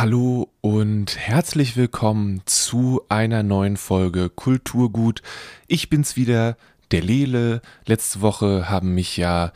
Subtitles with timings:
[0.00, 5.20] Hallo und herzlich willkommen zu einer neuen Folge Kulturgut.
[5.66, 6.56] Ich bin's wieder,
[6.90, 7.60] der Lele.
[7.84, 9.52] Letzte Woche haben mich ja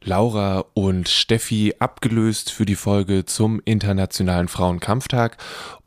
[0.00, 5.36] Laura und Steffi abgelöst für die Folge zum Internationalen Frauenkampftag.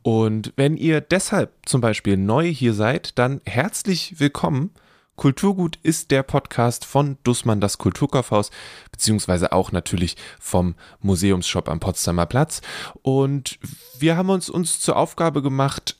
[0.02, 4.72] Und wenn ihr deshalb zum Beispiel neu hier seid, dann herzlich willkommen.
[5.16, 8.50] Kulturgut ist der Podcast von Dussmann das Kulturkaufhaus,
[8.90, 12.62] beziehungsweise auch natürlich vom Museumsshop am Potsdamer Platz.
[13.02, 13.58] Und
[13.98, 15.96] wir haben uns, uns zur Aufgabe gemacht,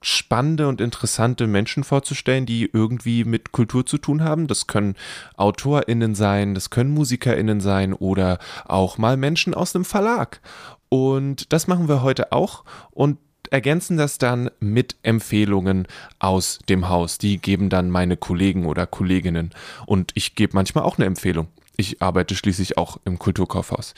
[0.00, 4.46] spannende und interessante Menschen vorzustellen, die irgendwie mit Kultur zu tun haben.
[4.46, 4.94] Das können
[5.36, 10.40] AutorInnen sein, das können MusikerInnen sein oder auch mal Menschen aus einem Verlag.
[10.88, 12.64] Und das machen wir heute auch.
[12.90, 13.18] Und
[13.54, 15.86] ergänzen das dann mit Empfehlungen
[16.18, 17.18] aus dem Haus.
[17.18, 19.50] Die geben dann meine Kollegen oder Kolleginnen.
[19.86, 21.46] Und ich gebe manchmal auch eine Empfehlung.
[21.76, 23.94] Ich arbeite schließlich auch im Kulturkaufhaus.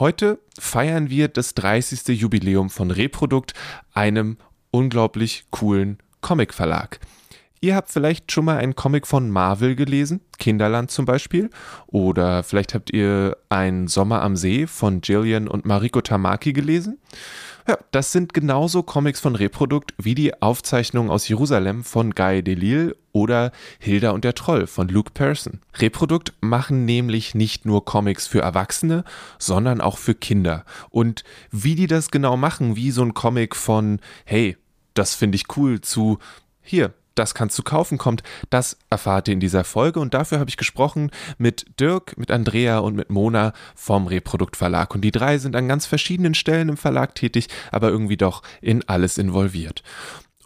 [0.00, 2.08] Heute feiern wir das 30.
[2.20, 3.54] Jubiläum von Reprodukt,
[3.94, 4.36] einem
[4.72, 6.98] unglaublich coolen Comicverlag.
[7.60, 11.50] Ihr habt vielleicht schon mal einen Comic von Marvel gelesen, Kinderland zum Beispiel,
[11.86, 16.98] oder vielleicht habt ihr einen Sommer am See von Jillian und Mariko Tamaki gelesen.
[17.68, 22.96] Ja, das sind genauso Comics von Reprodukt wie die Aufzeichnungen aus Jerusalem von Guy Delisle
[23.12, 25.60] oder Hilda und der Troll von Luke Pearson.
[25.78, 29.04] Reprodukt machen nämlich nicht nur Comics für Erwachsene,
[29.38, 30.64] sondern auch für Kinder.
[30.90, 34.56] Und wie die das genau machen, wie so ein Comic von, hey,
[34.94, 36.18] das finde ich cool, zu,
[36.62, 40.50] hier, das kannst du kaufen kommt, das erfahrt ihr in dieser Folge und dafür habe
[40.50, 45.38] ich gesprochen mit Dirk, mit Andrea und mit Mona vom Reprodukt Verlag und die drei
[45.38, 49.82] sind an ganz verschiedenen Stellen im Verlag tätig, aber irgendwie doch in alles involviert.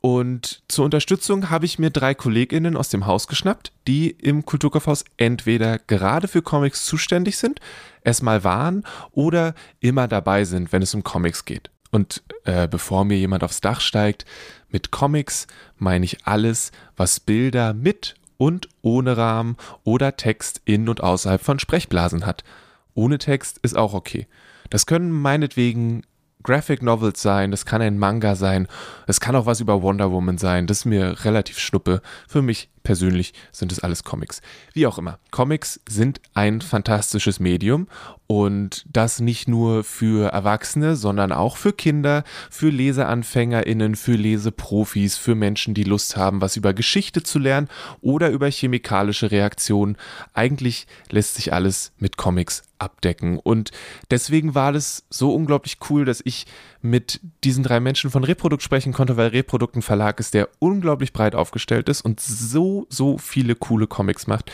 [0.07, 5.05] Und zur Unterstützung habe ich mir drei KollegInnen aus dem Haus geschnappt, die im Kulturkaufhaus
[5.17, 7.59] entweder gerade für Comics zuständig sind,
[8.03, 11.71] es mal waren oder immer dabei sind, wenn es um Comics geht.
[11.97, 14.27] Und äh, bevor mir jemand aufs Dach steigt,
[14.69, 15.47] mit Comics
[15.79, 21.59] meine ich alles, was Bilder mit und ohne Rahmen oder Text in und außerhalb von
[21.59, 22.45] Sprechblasen hat.
[22.93, 24.27] Ohne Text ist auch okay.
[24.69, 26.03] Das können meinetwegen
[26.47, 28.69] Graphic Novels sein, das kann ein Manga sein,
[29.09, 32.01] es kann auch was über Wonder Woman sein, das ist mir relativ schnuppe.
[32.29, 34.43] Für mich persönlich sind es alles Comics.
[34.73, 37.89] Wie auch immer, Comics sind ein fantastisches Medium
[38.29, 45.35] und das nicht nur für Erwachsene, sondern auch für Kinder, für Leseanfängerinnen, für Leseprofis, für
[45.35, 47.69] Menschen, die Lust haben, was über Geschichte zu lernen
[48.03, 49.97] oder über chemikalische Reaktionen.
[50.33, 53.71] Eigentlich lässt sich alles mit Comics abdecken und
[54.11, 56.47] deswegen war es so unglaublich cool, dass ich
[56.83, 61.13] mit diesen drei Menschen von Reprodukt sprechen konnte, weil Reprodukt ein Verlag ist, der unglaublich
[61.13, 64.51] breit aufgestellt ist und so, so viele coole Comics macht.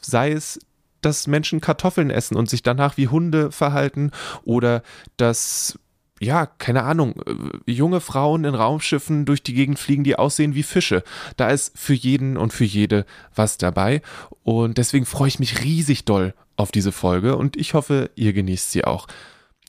[0.00, 0.58] Sei es,
[1.00, 4.10] dass Menschen Kartoffeln essen und sich danach wie Hunde verhalten
[4.44, 4.82] oder
[5.16, 5.78] dass
[6.20, 10.62] ja, keine Ahnung, äh, junge Frauen in Raumschiffen durch die Gegend fliegen, die aussehen wie
[10.62, 11.02] Fische.
[11.36, 14.02] Da ist für jeden und für jede was dabei.
[14.42, 18.70] Und deswegen freue ich mich riesig doll auf diese Folge und ich hoffe, ihr genießt
[18.70, 19.06] sie auch.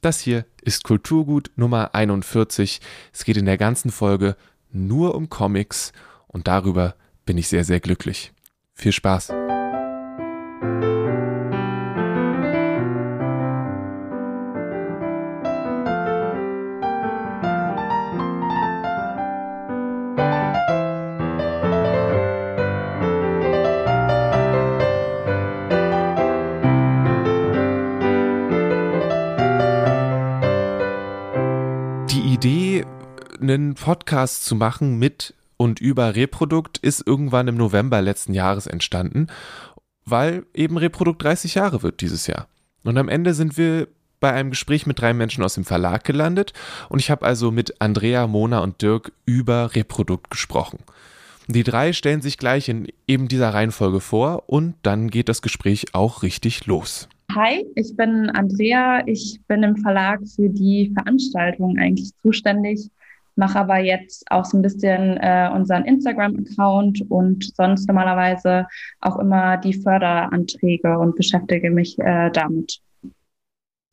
[0.01, 2.81] Das hier ist Kulturgut Nummer 41.
[3.13, 4.35] Es geht in der ganzen Folge
[4.72, 5.94] nur um Comics
[6.28, 6.95] und darüber
[7.25, 8.33] bin ich sehr, sehr glücklich.
[8.73, 9.31] Viel Spaß!
[34.11, 39.27] Podcast zu machen mit und über Reprodukt ist irgendwann im November letzten Jahres entstanden,
[40.03, 42.50] weil eben Reprodukt 30 Jahre wird dieses Jahr.
[42.83, 43.88] Und am Ende sind wir
[44.19, 46.51] bei einem Gespräch mit drei Menschen aus dem Verlag gelandet
[46.89, 50.79] und ich habe also mit Andrea, Mona und Dirk über Reprodukt gesprochen.
[51.47, 55.85] Die drei stellen sich gleich in eben dieser Reihenfolge vor und dann geht das Gespräch
[55.94, 57.07] auch richtig los.
[57.33, 59.07] Hi, ich bin Andrea.
[59.07, 62.89] Ich bin im Verlag für die Veranstaltung eigentlich zuständig
[63.41, 68.67] mache aber jetzt auch so ein bisschen äh, unseren Instagram-Account und sonst normalerweise
[69.01, 72.79] auch immer die Förderanträge und beschäftige mich äh, damit.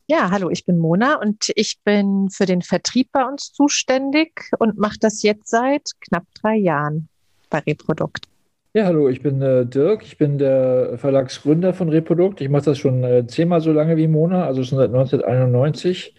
[0.05, 4.77] Ja, hallo, ich bin Mona und ich bin für den Vertrieb bei uns zuständig und
[4.77, 7.09] mache das jetzt seit knapp drei Jahren
[7.49, 8.27] bei Reprodukt.
[8.75, 12.39] Ja, hallo, ich bin äh, Dirk, ich bin der Verlagsgründer von Reprodukt.
[12.39, 16.13] Ich mache das schon äh, zehnmal so lange wie Mona, also schon seit 1991.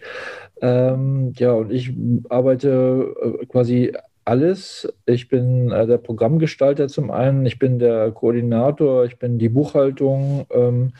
[0.61, 1.93] Ähm, ja, und ich
[2.29, 3.93] arbeite äh, quasi
[4.25, 4.87] alles.
[5.07, 10.45] Ich bin äh, der Programmgestalter zum einen, ich bin der Koordinator, ich bin die Buchhaltung
[10.51, 10.93] ähm,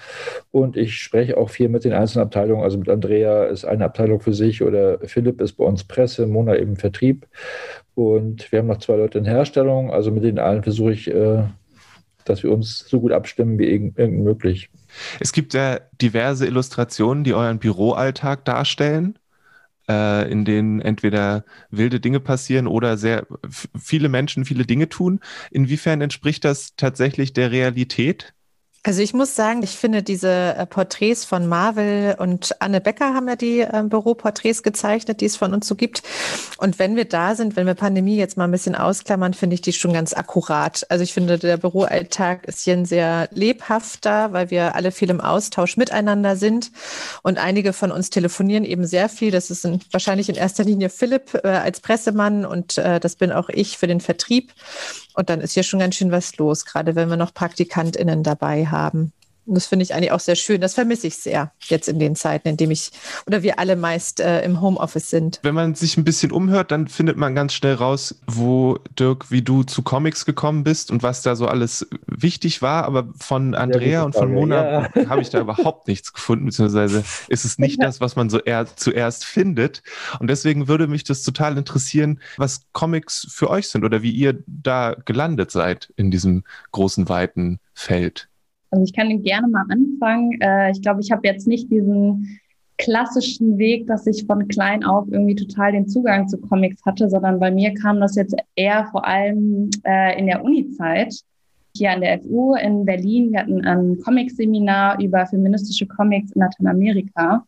[0.50, 2.64] und ich spreche auch viel mit den einzelnen Abteilungen.
[2.64, 6.58] Also mit Andrea ist eine Abteilung für sich oder Philipp ist bei uns Presse, Mona
[6.58, 7.28] eben Vertrieb.
[7.94, 9.92] Und wir haben noch zwei Leute in Herstellung.
[9.92, 11.44] Also mit denen allen versuche ich, äh,
[12.26, 14.70] dass wir uns so gut abstimmen wie irgend, irgend möglich.
[15.20, 19.18] Es gibt ja diverse Illustrationen, die euren Büroalltag darstellen
[19.92, 23.28] äh, in denen entweder wilde Dinge passieren oder sehr
[23.78, 25.20] viele Menschen viele Dinge tun.
[25.52, 28.34] Inwiefern entspricht das tatsächlich der Realität?
[28.84, 33.28] Also ich muss sagen, ich finde diese äh, Porträts von Marvel und Anne Becker haben
[33.28, 36.02] ja die äh, Büroporträts gezeichnet, die es von uns so gibt.
[36.58, 39.62] Und wenn wir da sind, wenn wir Pandemie jetzt mal ein bisschen ausklammern, finde ich
[39.62, 40.84] die schon ganz akkurat.
[40.90, 45.22] Also ich finde, der Büroalltag ist hier ein sehr lebhafter, weil wir alle viel im
[45.22, 46.72] Austausch miteinander sind.
[47.22, 49.30] Und einige von uns telefonieren eben sehr viel.
[49.30, 53.32] Das ist in, wahrscheinlich in erster Linie Philipp äh, als Pressemann und äh, das bin
[53.32, 54.54] auch ich für den Vertrieb.
[55.14, 58.66] Und dann ist hier schon ganz schön was los, gerade wenn wir noch PraktikantInnen dabei
[58.66, 58.71] haben.
[59.48, 60.62] Und das finde ich eigentlich auch sehr schön.
[60.62, 62.92] Das vermisse ich sehr jetzt in den Zeiten, in denen ich
[63.26, 65.40] oder wir alle meist äh, im Homeoffice sind.
[65.42, 69.42] Wenn man sich ein bisschen umhört, dann findet man ganz schnell raus, wo Dirk, wie
[69.42, 72.86] du zu Comics gekommen bist und was da so alles wichtig war.
[72.86, 75.10] Aber von Andrea und von Mona ja.
[75.10, 78.68] habe ich da überhaupt nichts gefunden, beziehungsweise ist es nicht das, was man so eher
[78.76, 79.82] zuerst findet.
[80.20, 84.44] Und deswegen würde mich das total interessieren, was Comics für euch sind oder wie ihr
[84.46, 88.30] da gelandet seid in diesem großen, weiten Feld.
[88.72, 90.40] Also ich kann gerne mal anfangen.
[90.42, 92.40] Äh, ich glaube, ich habe jetzt nicht diesen
[92.78, 97.40] klassischen Weg, dass ich von klein auf irgendwie total den Zugang zu Comics hatte, sondern
[97.40, 101.14] bei mir kam das jetzt eher vor allem äh, in der Uni-Zeit.
[101.76, 107.46] Hier an der FU in Berlin, wir hatten ein Comic-Seminar über feministische Comics in Lateinamerika.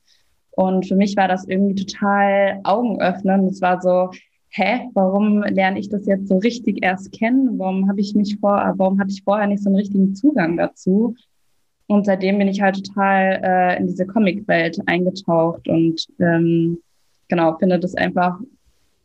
[0.51, 3.51] Und für mich war das irgendwie total augenöffnend.
[3.51, 4.11] Es war so,
[4.55, 7.57] hä, warum lerne ich das jetzt so richtig erst kennen?
[7.57, 11.15] Warum habe ich mich vor, warum hatte ich vorher nicht so einen richtigen Zugang dazu?
[11.87, 16.77] Und seitdem bin ich halt total äh, in diese Comic-Welt eingetaucht und ähm,
[17.27, 18.39] genau, finde das einfach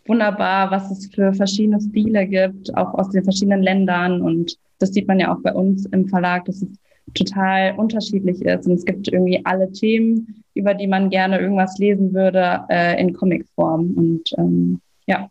[0.07, 4.23] wunderbar, was es für verschiedene Stile gibt, auch aus den verschiedenen Ländern.
[4.23, 6.69] Und das sieht man ja auch bei uns im Verlag, dass es
[7.15, 8.67] total unterschiedlich ist.
[8.67, 13.13] Und es gibt irgendwie alle Themen, über die man gerne irgendwas lesen würde, äh, in
[13.13, 13.93] Comicform.
[13.97, 15.29] Und ähm, ja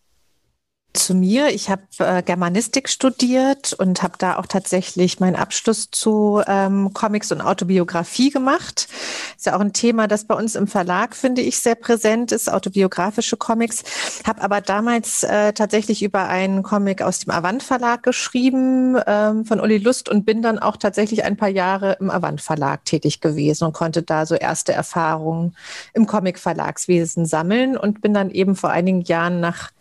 [0.97, 1.49] zu mir.
[1.49, 7.31] Ich habe äh, Germanistik studiert und habe da auch tatsächlich meinen Abschluss zu ähm, Comics
[7.31, 8.87] und Autobiografie gemacht.
[9.35, 12.51] Ist ja auch ein Thema, das bei uns im Verlag, finde ich, sehr präsent ist,
[12.51, 13.83] autobiografische Comics.
[14.25, 19.59] Habe aber damals äh, tatsächlich über einen Comic aus dem Avant Verlag geschrieben ähm, von
[19.59, 23.65] Uli Lust und bin dann auch tatsächlich ein paar Jahre im Avant Verlag tätig gewesen
[23.65, 25.55] und konnte da so erste Erfahrungen
[25.93, 29.71] im Comic Verlagswesen sammeln und bin dann eben vor einigen Jahren nach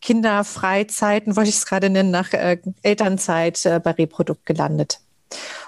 [0.00, 5.00] Kinderfreizeiten, wollte ich es gerade nennen, nach äh, Elternzeit äh, bei Reprodukt gelandet.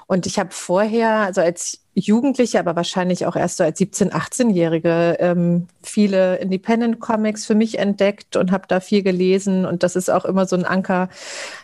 [0.07, 5.19] Und ich habe vorher, also als Jugendliche, aber wahrscheinlich auch erst so als 17-, 18-Jährige,
[5.21, 9.67] ähm, viele Independent Comics für mich entdeckt und habe da viel gelesen.
[9.67, 11.11] Und das ist auch immer so ein Anker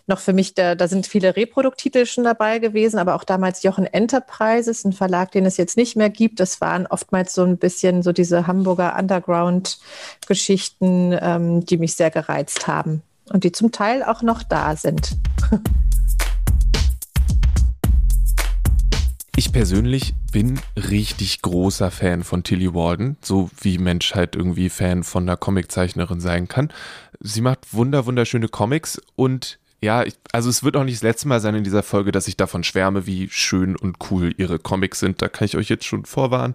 [0.07, 0.53] noch für mich.
[0.55, 5.33] Da, da sind viele Reproduktitel schon dabei gewesen, aber auch damals Jochen Enterprises, ein Verlag,
[5.33, 6.39] den es jetzt nicht mehr gibt.
[6.41, 12.67] Das waren oftmals so ein bisschen so diese Hamburger Underground-Geschichten, ähm, die mich sehr gereizt
[12.67, 13.01] haben
[13.33, 15.13] und die zum Teil auch noch da sind.
[19.37, 25.03] Ich persönlich bin richtig großer Fan von Tilly Walden, so wie Mensch halt irgendwie Fan
[25.03, 26.73] von einer Comiczeichnerin sein kann.
[27.19, 31.27] Sie macht wunder wunderschöne Comics und ja, ich, also es wird auch nicht das letzte
[31.29, 35.01] Mal sein in dieser Folge, dass ich davon schwärme, wie schön und cool ihre Comics
[35.01, 35.21] sind.
[35.21, 36.55] Da kann ich euch jetzt schon vorwarnen.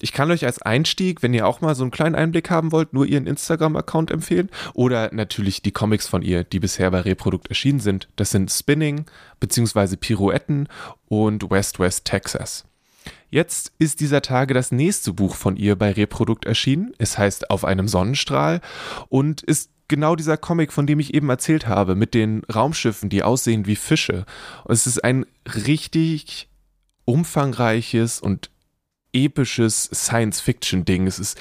[0.00, 2.92] Ich kann euch als Einstieg, wenn ihr auch mal so einen kleinen Einblick haben wollt,
[2.92, 4.48] nur ihren Instagram-Account empfehlen.
[4.74, 8.08] Oder natürlich die Comics von ihr, die bisher bei Reprodukt erschienen sind.
[8.14, 9.06] Das sind Spinning
[9.40, 9.96] bzw.
[9.96, 10.68] Pirouetten
[11.08, 12.64] und West West Texas.
[13.30, 16.92] Jetzt ist dieser Tage das nächste Buch von ihr bei Reprodukt erschienen.
[16.98, 18.60] Es heißt Auf einem Sonnenstrahl
[19.08, 23.22] und ist genau dieser Comic, von dem ich eben erzählt habe, mit den Raumschiffen, die
[23.22, 24.24] aussehen wie Fische.
[24.64, 25.26] Und es ist ein
[25.66, 26.48] richtig
[27.04, 28.50] umfangreiches und
[29.12, 31.06] episches Science-Fiction-Ding.
[31.06, 31.38] Es ist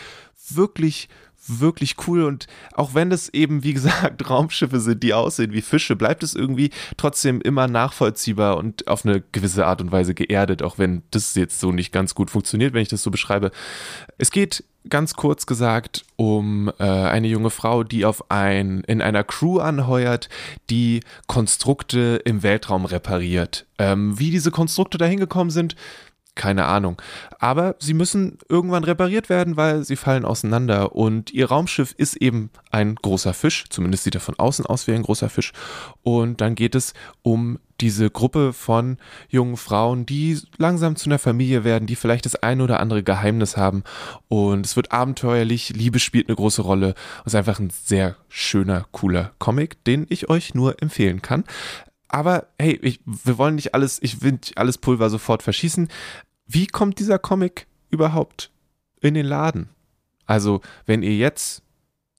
[0.49, 1.09] wirklich,
[1.47, 5.95] wirklich cool und auch wenn es eben, wie gesagt, Raumschiffe sind, die aussehen wie Fische,
[5.95, 10.77] bleibt es irgendwie trotzdem immer nachvollziehbar und auf eine gewisse Art und Weise geerdet, auch
[10.77, 13.51] wenn das jetzt so nicht ganz gut funktioniert, wenn ich das so beschreibe.
[14.17, 19.23] Es geht ganz kurz gesagt um äh, eine junge Frau, die auf ein in einer
[19.23, 20.29] Crew anheuert,
[20.69, 23.65] die Konstrukte im Weltraum repariert.
[23.77, 25.75] Ähm, wie diese Konstrukte dahin gekommen sind,
[26.37, 27.01] keine Ahnung.
[27.39, 30.95] Aber sie müssen irgendwann repariert werden, weil sie fallen auseinander.
[30.95, 34.93] Und ihr Raumschiff ist eben ein großer Fisch, zumindest sieht er von außen aus wie
[34.93, 35.51] ein großer Fisch.
[36.03, 38.97] Und dann geht es um diese Gruppe von
[39.29, 43.57] jungen Frauen, die langsam zu einer Familie werden, die vielleicht das ein oder andere Geheimnis
[43.57, 43.83] haben.
[44.27, 46.95] Und es wird abenteuerlich, Liebe spielt eine große Rolle.
[47.21, 51.43] Es ist einfach ein sehr schöner, cooler Comic, den ich euch nur empfehlen kann.
[52.09, 55.89] Aber hey, ich, wir wollen nicht alles, ich will nicht alles Pulver sofort verschießen.
[56.47, 58.51] Wie kommt dieser Comic überhaupt
[59.01, 59.69] in den Laden?
[60.25, 61.61] Also, wenn ihr jetzt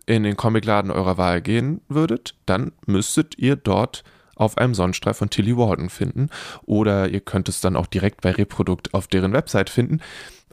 [0.06, 4.04] in den Comicladen eurer Wahl gehen würdet, dann müsstet ihr dort
[4.34, 6.30] auf einem Sonnenstreif von Tilly Walden finden.
[6.64, 10.00] Oder ihr könnt es dann auch direkt bei Reprodukt auf deren Website finden.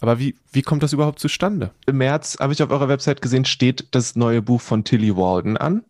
[0.02, 1.72] Aber wie, wie kommt das überhaupt zustande?
[1.86, 5.56] Im März habe ich auf eurer Website gesehen, steht das neue Buch von Tilly Walden
[5.56, 5.86] an.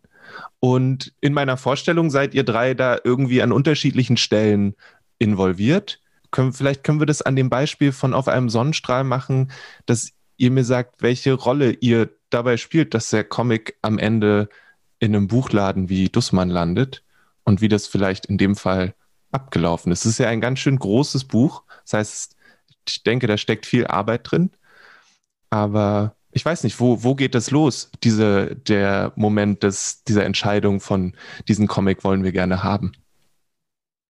[0.60, 4.74] Und in meiner Vorstellung seid ihr drei da irgendwie an unterschiedlichen Stellen
[5.18, 6.00] involviert.
[6.36, 9.50] Können, vielleicht können wir das an dem Beispiel von auf einem Sonnenstrahl machen,
[9.86, 14.50] dass ihr mir sagt, welche Rolle ihr dabei spielt, dass der Comic am Ende
[14.98, 17.02] in einem Buchladen wie Dussmann landet
[17.44, 18.94] und wie das vielleicht in dem Fall
[19.32, 20.00] abgelaufen ist.
[20.00, 21.62] Es ist ja ein ganz schön großes Buch.
[21.84, 22.36] Das heißt,
[22.86, 24.50] ich denke, da steckt viel Arbeit drin.
[25.48, 30.80] Aber ich weiß nicht, wo, wo geht das los, diese, der Moment des, dieser Entscheidung
[30.80, 31.14] von
[31.48, 32.92] diesen Comic wollen wir gerne haben?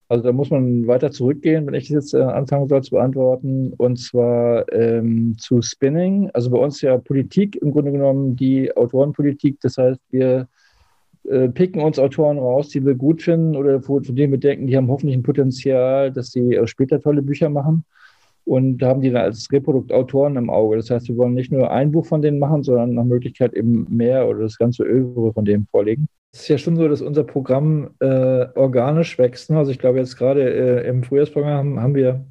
[0.09, 3.73] Also da muss man weiter zurückgehen, wenn ich das jetzt äh, anfangen soll zu beantworten,
[3.77, 6.31] und zwar ähm, zu Spinning.
[6.33, 9.59] Also bei uns ja Politik im Grunde genommen die Autorenpolitik.
[9.61, 10.47] Das heißt, wir
[11.25, 14.77] äh, picken uns Autoren raus, die wir gut finden oder von denen wir denken, die
[14.77, 17.85] haben hoffentlich ein Potenzial, dass sie äh, später tolle Bücher machen
[18.45, 20.77] und haben die dann als Reproduktautoren im Auge.
[20.77, 23.87] Das heißt, wir wollen nicht nur ein Buch von denen machen, sondern nach Möglichkeit eben
[23.91, 26.07] mehr oder das ganze Övre von denen vorlegen.
[26.33, 29.49] Es ist ja schon so, dass unser Programm äh, organisch wächst.
[29.49, 29.57] Ne?
[29.57, 30.43] Also ich glaube, jetzt gerade
[30.83, 32.27] äh, im Frühjahrsprogramm haben wir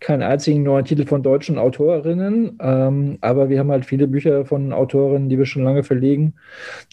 [0.00, 4.74] keinen einzigen neuen Titel von deutschen Autorinnen, ähm, aber wir haben halt viele Bücher von
[4.74, 6.34] Autorinnen, die wir schon lange verlegen,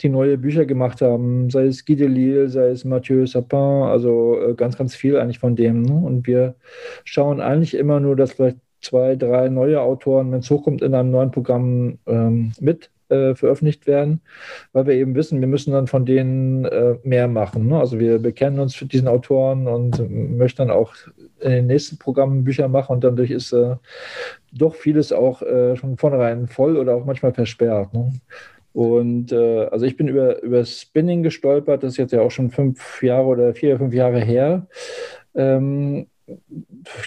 [0.02, 4.54] die neue Bücher gemacht haben, sei es Guy Delisle, sei es Mathieu Sapin, also äh,
[4.54, 5.82] ganz, ganz viel eigentlich von dem.
[5.82, 5.94] Ne?
[5.94, 6.56] Und wir
[7.04, 11.12] schauen eigentlich immer nur, dass vielleicht zwei, drei neue Autoren, wenn es hochkommt, in einem
[11.12, 14.22] neuen Programm ähm, mit äh, veröffentlicht werden,
[14.74, 17.68] weil wir eben wissen, wir müssen dann von denen äh, mehr machen.
[17.68, 17.80] Ne?
[17.80, 20.94] Also wir bekennen uns für diesen Autoren und möchten dann auch
[21.40, 23.76] in den nächsten Programmen Bücher machen und dadurch ist äh,
[24.52, 27.94] doch vieles auch äh, schon vornherein voll oder auch manchmal versperrt.
[27.94, 28.12] Ne?
[28.74, 32.50] Und äh, also ich bin über, über Spinning gestolpert, das ist jetzt ja auch schon
[32.50, 34.68] fünf Jahre oder vier, fünf Jahre her.
[35.34, 36.08] Ähm,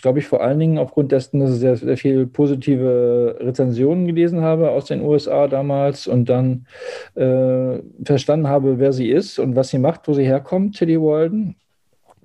[0.01, 4.43] glaube ich, vor allen Dingen aufgrund dessen, dass ich sehr, sehr viele positive Rezensionen gelesen
[4.43, 6.67] habe aus den USA damals und dann
[7.15, 11.57] äh, verstanden habe, wer sie ist und was sie macht, wo sie herkommt, Tilly Walden.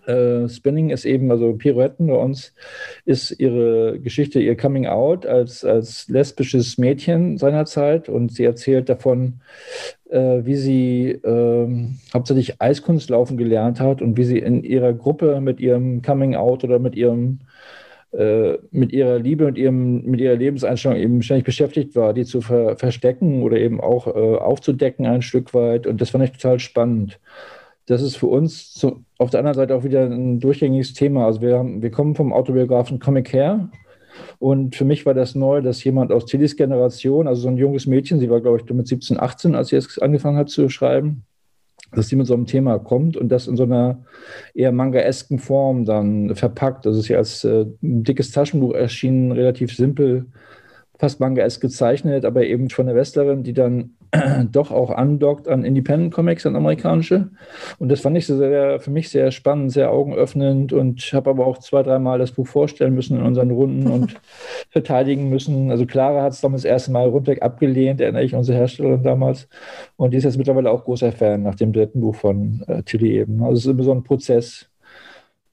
[0.05, 2.53] Äh, Spinning ist eben, also Pirouetten bei uns,
[3.05, 9.41] ist ihre Geschichte, ihr Coming Out als, als lesbisches Mädchen seinerzeit und sie erzählt davon,
[10.09, 15.59] äh, wie sie äh, hauptsächlich Eiskunstlaufen gelernt hat und wie sie in ihrer Gruppe mit
[15.59, 17.39] ihrem Coming Out oder mit ihrem
[18.13, 22.41] äh, mit ihrer Liebe und ihrem, mit ihrer Lebenseinstellung eben ständig beschäftigt war, die zu
[22.41, 25.87] ver verstecken oder eben auch äh, aufzudecken ein Stück weit.
[25.87, 27.19] Und das fand ich total spannend
[27.85, 31.25] das ist für uns zu, auf der anderen Seite auch wieder ein durchgängiges Thema.
[31.25, 33.69] Also wir, haben, wir kommen vom Autobiografen Comic her.
[34.39, 37.87] Und für mich war das neu, dass jemand aus Tillys Generation, also so ein junges
[37.87, 41.23] Mädchen, sie war, glaube ich, mit 17, 18, als sie jetzt angefangen hat zu schreiben,
[41.91, 44.03] dass sie mit so einem Thema kommt und das in so einer
[44.53, 46.85] eher manga-esken Form dann verpackt.
[46.85, 50.27] Das ist ja als äh, dickes Taschenbuch erschienen, relativ simpel,
[50.99, 53.95] fast manga-esk gezeichnet, aber eben von der Westlerin, die dann
[54.51, 57.29] doch auch andockt an Independent Comics, an amerikanische.
[57.79, 61.57] Und das fand ich sehr, für mich sehr spannend, sehr augenöffnend und habe aber auch
[61.57, 64.15] zwei, dreimal das Buch vorstellen müssen in unseren Runden und
[64.69, 65.71] verteidigen müssen.
[65.71, 69.47] Also Clara hat es damals das erste Mal rundweg abgelehnt, erinnere ich, unsere Herstellerin damals.
[69.95, 73.17] Und die ist jetzt mittlerweile auch großer Fan nach dem dritten Buch von äh, Tilly
[73.17, 73.43] eben.
[73.43, 74.69] Also es ist immer so ein Prozess,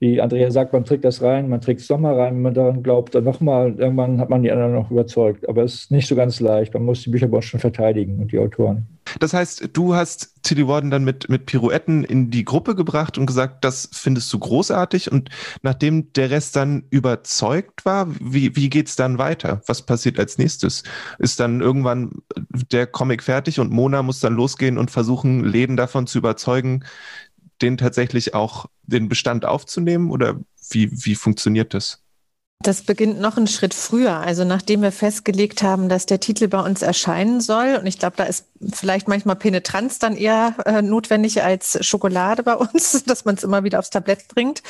[0.01, 2.83] wie Andrea sagt, man trägt das rein, man trägt es nochmal rein, wenn man daran
[2.83, 5.47] glaubt, dann nochmal, irgendwann hat man die anderen noch überzeugt.
[5.47, 6.73] Aber es ist nicht so ganz leicht.
[6.73, 8.87] Man muss die Bücher schon verteidigen und die Autoren.
[9.19, 13.27] Das heißt, du hast Tilly Warden dann mit, mit Pirouetten in die Gruppe gebracht und
[13.27, 15.13] gesagt, das findest du großartig.
[15.13, 15.29] Und
[15.63, 19.61] nachdem der Rest dann überzeugt war, wie, wie geht es dann weiter?
[19.67, 20.83] Was passiert als nächstes?
[21.19, 22.23] Ist dann irgendwann
[22.73, 26.85] der Comic fertig und Mona muss dann losgehen und versuchen, Läden davon zu überzeugen,
[27.63, 30.41] den tatsächlich auch den Bestand aufzunehmen oder
[30.71, 32.03] wie, wie funktioniert das?
[32.63, 34.19] Das beginnt noch einen Schritt früher.
[34.19, 38.17] Also nachdem wir festgelegt haben, dass der Titel bei uns erscheinen soll, und ich glaube,
[38.19, 43.37] da ist vielleicht manchmal Penetranz dann eher äh, notwendig als Schokolade bei uns, dass man
[43.37, 44.63] es immer wieder aufs Tablett bringt,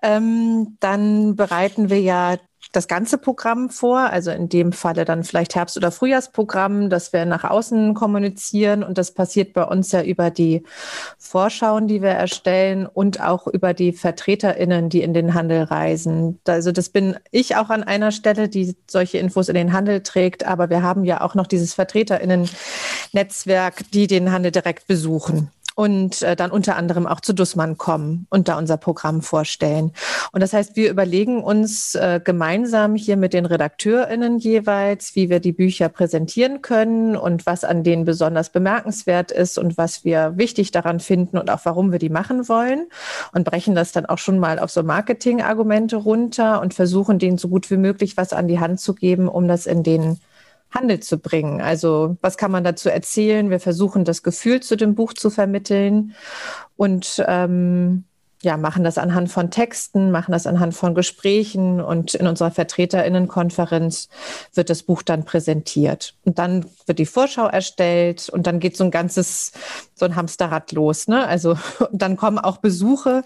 [0.00, 2.36] ähm, dann bereiten wir ja
[2.72, 7.24] das ganze Programm vor, also in dem Falle dann vielleicht Herbst- oder Frühjahrsprogramm, das wir
[7.24, 8.82] nach außen kommunizieren.
[8.82, 10.62] Und das passiert bei uns ja über die
[11.18, 16.40] Vorschauen, die wir erstellen und auch über die VertreterInnen, die in den Handel reisen.
[16.46, 20.44] Also das bin ich auch an einer Stelle, die solche Infos in den Handel trägt.
[20.44, 26.36] Aber wir haben ja auch noch dieses VertreterInnen-Netzwerk, die den Handel direkt besuchen und äh,
[26.36, 29.92] dann unter anderem auch zu Dussmann kommen und da unser Programm vorstellen.
[30.32, 35.40] Und das heißt, wir überlegen uns äh, gemeinsam hier mit den RedakteurInnen jeweils, wie wir
[35.40, 40.70] die Bücher präsentieren können und was an denen besonders bemerkenswert ist und was wir wichtig
[40.70, 42.86] daran finden und auch warum wir die machen wollen
[43.32, 47.48] und brechen das dann auch schon mal auf so Marketing-Argumente runter und versuchen denen so
[47.48, 50.20] gut wie möglich was an die Hand zu geben, um das in den
[50.70, 51.60] Handel zu bringen.
[51.60, 53.50] Also was kann man dazu erzählen?
[53.50, 56.14] Wir versuchen das Gefühl zu dem Buch zu vermitteln
[56.76, 58.04] und ähm,
[58.44, 64.08] ja, machen das anhand von Texten, machen das anhand von Gesprächen und in unserer Vertreterinnenkonferenz
[64.52, 66.14] wird das Buch dann präsentiert.
[66.24, 69.52] Und dann wird die Vorschau erstellt und dann geht so ein ganzes,
[69.94, 71.08] so ein Hamsterrad los.
[71.08, 71.26] Ne?
[71.26, 71.58] Also
[71.92, 73.24] dann kommen auch Besuche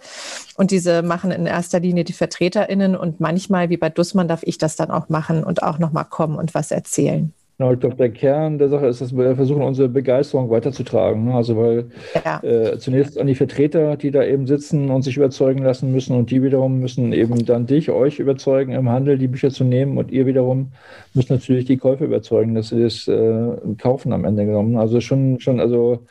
[0.56, 4.56] und diese machen in erster Linie die Vertreterinnen und manchmal, wie bei Dussmann, darf ich
[4.56, 7.34] das dann auch machen und auch nochmal kommen und was erzählen.
[7.61, 11.25] Genau, ich glaube, der Kern der Sache ist, dass wir versuchen, unsere Begeisterung weiterzutragen.
[11.25, 11.35] Ne?
[11.35, 11.87] Also, weil
[12.25, 12.41] ja.
[12.45, 16.31] äh, zunächst an die Vertreter, die da eben sitzen und sich überzeugen lassen müssen, und
[16.31, 20.12] die wiederum müssen eben dann dich, euch überzeugen, im Handel die Bücher zu nehmen, und
[20.12, 20.71] ihr wiederum
[21.15, 24.77] müsst natürlich die Käufer überzeugen, dass sie das äh, kaufen am Ende genommen.
[24.77, 26.07] Also, schon, schon, also,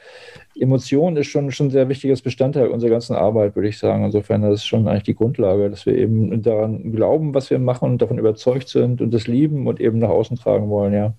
[0.60, 4.04] Emotion ist schon, schon ein sehr wichtiges Bestandteil unserer ganzen Arbeit, würde ich sagen.
[4.04, 7.92] Insofern ist es schon eigentlich die Grundlage, dass wir eben daran glauben, was wir machen
[7.92, 11.14] und davon überzeugt sind und das lieben und eben nach außen tragen wollen, ja.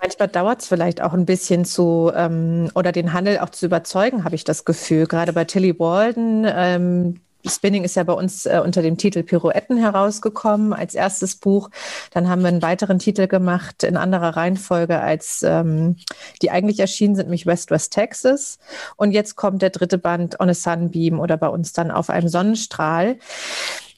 [0.00, 4.24] Manchmal dauert es vielleicht auch ein bisschen zu, ähm, oder den Handel auch zu überzeugen,
[4.24, 5.06] habe ich das Gefühl.
[5.06, 9.78] Gerade bei Tilly Walden, ähm, Spinning ist ja bei uns äh, unter dem Titel Pirouetten
[9.78, 11.70] herausgekommen als erstes Buch.
[12.12, 15.96] Dann haben wir einen weiteren Titel gemacht in anderer Reihenfolge als ähm,
[16.42, 18.58] die eigentlich erschienen sind, nämlich West West Texas.
[18.96, 22.28] Und jetzt kommt der dritte Band On a Sunbeam oder bei uns dann auf einem
[22.28, 23.16] Sonnenstrahl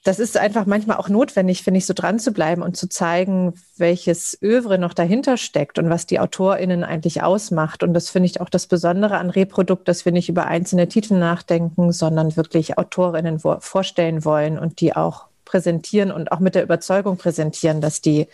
[0.04, 3.54] das ist einfach manchmal auch notwendig, finde ich, so dran zu bleiben und zu zeigen,
[3.76, 7.84] welches Övre noch dahinter steckt und was die AutorInnen eigentlich ausmacht.
[7.84, 11.14] Und das finde ich auch das Besondere an Reprodukt, dass wir nicht über einzelne Titel
[11.14, 17.18] nachdenken, sondern wirklich AutorInnen vorstellen wollen und die auch präsentieren und auch mit der Überzeugung
[17.18, 18.26] präsentieren, dass die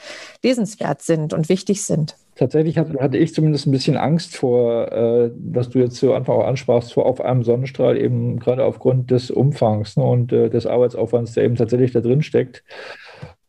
[0.44, 2.14] lesenswert sind und wichtig sind.
[2.36, 6.46] Tatsächlich hatte ich zumindest ein bisschen Angst vor, äh, was du jetzt zu Anfang auch
[6.46, 11.32] ansprachst, vor auf einem Sonnenstrahl, eben gerade aufgrund des Umfangs ne, und äh, des Arbeitsaufwands,
[11.32, 12.62] der eben tatsächlich da drin steckt.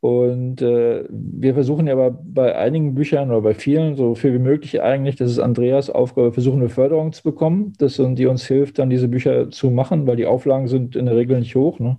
[0.01, 4.39] Und äh, wir versuchen ja aber bei einigen Büchern oder bei vielen, so viel wie
[4.39, 8.79] möglich eigentlich, das ist Andreas Aufgabe, versuchen eine Förderung zu bekommen, das, die uns hilft,
[8.79, 11.79] dann diese Bücher zu machen, weil die Auflagen sind in der Regel nicht hoch.
[11.79, 11.97] Ne?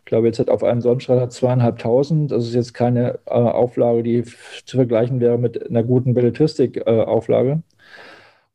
[0.00, 4.02] Ich glaube, jetzt hat auf einen Sonnenstrahl hat zweieinhalbtausend, das ist jetzt keine äh, Auflage,
[4.02, 4.24] die
[4.66, 7.50] zu vergleichen wäre mit einer guten Belletristik-Auflage.
[7.50, 7.77] Äh,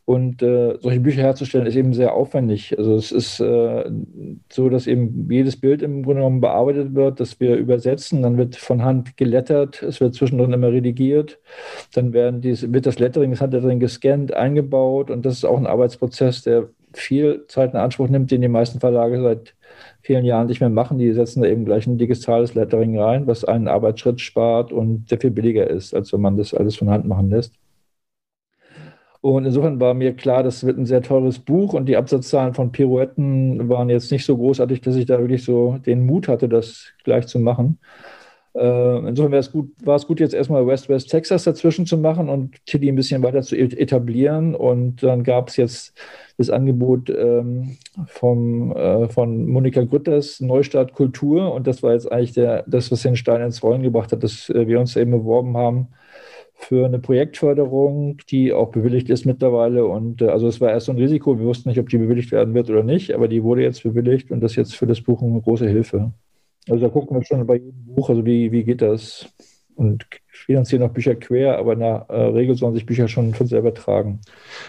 [0.05, 2.77] und äh, solche Bücher herzustellen ist eben sehr aufwendig.
[2.77, 3.89] Also es ist äh,
[4.51, 8.57] so, dass eben jedes Bild im Grunde genommen bearbeitet wird, dass wir übersetzen, dann wird
[8.57, 11.39] von Hand gelettert, es wird zwischendrin immer redigiert,
[11.93, 15.67] dann werden dies, wird das Lettering, das Handlettering gescannt, eingebaut und das ist auch ein
[15.67, 19.55] Arbeitsprozess, der viel Zeit in Anspruch nimmt, den die meisten Verlage seit
[20.01, 20.97] vielen Jahren nicht mehr machen.
[20.99, 25.19] Die setzen da eben gleich ein digitales Lettering rein, was einen Arbeitsschritt spart und sehr
[25.19, 27.53] viel billiger ist, als wenn man das alles von Hand machen lässt.
[29.23, 32.73] Und insofern war mir klar, das wird ein sehr teures Buch und die Absatzzahlen von
[32.73, 36.87] Pirouetten waren jetzt nicht so großartig, dass ich da wirklich so den Mut hatte, das
[37.05, 37.79] gleich zu machen.
[38.53, 41.97] Äh, insofern war es, gut, war es gut, jetzt erstmal West West Texas dazwischen zu
[41.97, 44.55] machen und Tilly ein bisschen weiter zu etablieren.
[44.55, 45.93] Und dann gab es jetzt
[46.37, 51.53] das Angebot ähm, vom, äh, von Monika Grütters Neustart Kultur.
[51.53, 54.49] Und das war jetzt eigentlich der, das, was den Stein ins Rollen gebracht hat, dass
[54.49, 55.87] äh, wir uns eben beworben haben
[56.63, 59.85] für eine Projektförderung, die auch bewilligt ist mittlerweile.
[59.85, 61.37] Und äh, also es war erst so ein Risiko.
[61.37, 64.31] Wir wussten nicht, ob die bewilligt werden wird oder nicht, aber die wurde jetzt bewilligt
[64.31, 66.11] und das ist jetzt für das Buch eine große Hilfe.
[66.69, 69.27] Also da gucken wir schon bei jedem Buch, also wie, wie geht das?
[69.75, 73.47] Und finanzieren auch Bücher quer, aber in der äh, Regel sollen sich Bücher schon von
[73.47, 74.21] selber tragen.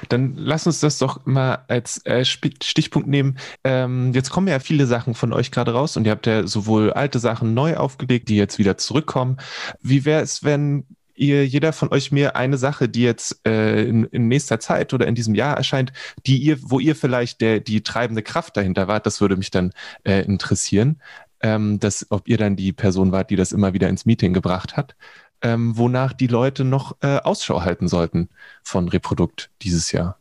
[0.08, 3.36] Dann lass uns das doch mal als äh, Stichpunkt nehmen.
[3.64, 6.92] Ähm, jetzt kommen ja viele Sachen von euch gerade raus und ihr habt ja sowohl
[6.92, 9.36] alte Sachen neu aufgelegt, die jetzt wieder zurückkommen.
[9.82, 10.84] Wie wäre es, wenn
[11.16, 15.06] ihr jeder von euch mir eine Sache, die jetzt äh, in, in, nächster Zeit oder
[15.06, 15.92] in diesem Jahr erscheint,
[16.26, 19.72] die ihr, wo ihr vielleicht der, die treibende Kraft dahinter wart, das würde mich dann
[20.04, 21.00] äh, interessieren,
[21.40, 24.76] ähm, dass, ob ihr dann die Person wart, die das immer wieder ins Meeting gebracht
[24.76, 24.96] hat,
[25.42, 28.28] ähm, wonach die Leute noch äh, Ausschau halten sollten
[28.62, 30.18] von Reprodukt dieses Jahr.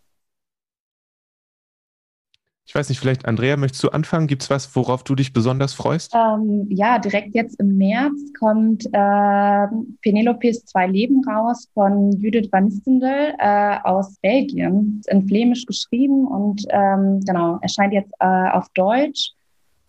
[2.66, 4.28] Ich weiß nicht, vielleicht Andrea, möchtest du anfangen?
[4.28, 6.14] Gibt es was, worauf du dich besonders freust?
[6.16, 9.68] Ähm, ja, direkt jetzt im März kommt äh,
[10.02, 14.98] Penelopes Zwei Leben raus von Judith van Nistendel äh, aus Belgien.
[15.00, 19.34] Ist in Flämisch geschrieben und ähm, genau, erscheint jetzt äh, auf Deutsch.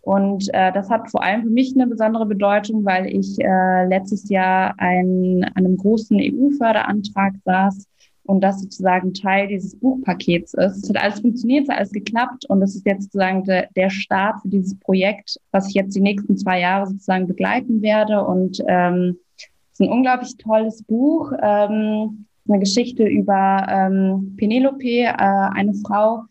[0.01, 4.29] Und äh, das hat vor allem für mich eine besondere Bedeutung, weil ich äh, letztes
[4.29, 7.87] Jahr ein, an einem großen EU-Förderantrag saß
[8.25, 10.85] und das sozusagen Teil dieses Buchpakets ist.
[10.85, 13.91] Es hat alles funktioniert, es hat alles geklappt und es ist jetzt sozusagen de, der
[13.91, 18.25] Start für dieses Projekt, was ich jetzt die nächsten zwei Jahre sozusagen begleiten werde.
[18.25, 25.15] Und ähm, es ist ein unglaublich tolles Buch, ähm, eine Geschichte über ähm, Penelope, äh,
[25.17, 26.25] eine Frau,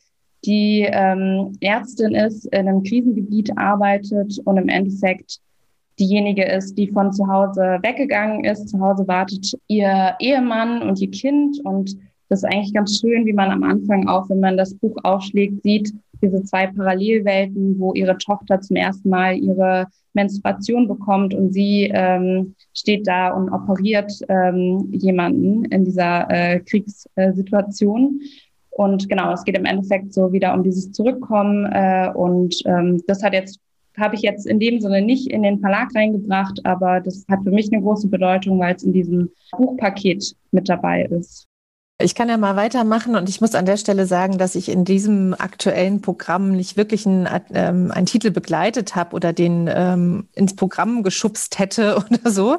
[0.45, 5.39] die ähm, Ärztin ist, in einem Krisengebiet arbeitet und im Endeffekt
[5.99, 8.69] diejenige ist, die von zu Hause weggegangen ist.
[8.69, 11.59] Zu Hause wartet ihr Ehemann und ihr Kind.
[11.63, 11.95] Und
[12.29, 15.61] das ist eigentlich ganz schön, wie man am Anfang auch, wenn man das Buch aufschlägt,
[15.63, 21.91] sieht, diese zwei Parallelwelten, wo ihre Tochter zum ersten Mal ihre Menstruation bekommt und sie
[21.93, 28.21] ähm, steht da und operiert ähm, jemanden in dieser äh, Kriegssituation.
[28.69, 31.65] Und genau, es geht im Endeffekt so wieder um dieses Zurückkommen.
[31.71, 33.59] Äh, und ähm, das hat jetzt,
[33.97, 37.51] habe ich jetzt in dem Sinne nicht in den Verlag reingebracht, aber das hat für
[37.51, 41.47] mich eine große Bedeutung, weil es in diesem Buchpaket mit dabei ist.
[42.01, 44.83] Ich kann ja mal weitermachen und ich muss an der Stelle sagen, dass ich in
[44.83, 50.55] diesem aktuellen Programm nicht wirklich einen, ähm, einen Titel begleitet habe oder den ähm, ins
[50.55, 52.57] Programm geschubst hätte oder so.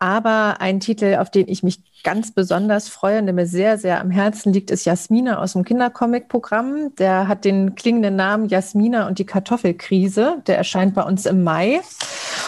[0.00, 4.00] Aber ein Titel, auf den ich mich ganz besonders freue und der mir sehr, sehr
[4.00, 6.94] am Herzen liegt, ist Jasmina aus dem Kindercomic-Programm.
[6.96, 10.42] Der hat den klingenden Namen Jasmina und die Kartoffelkrise.
[10.46, 11.80] Der erscheint bei uns im Mai.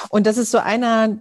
[0.08, 1.18] Und das ist so einer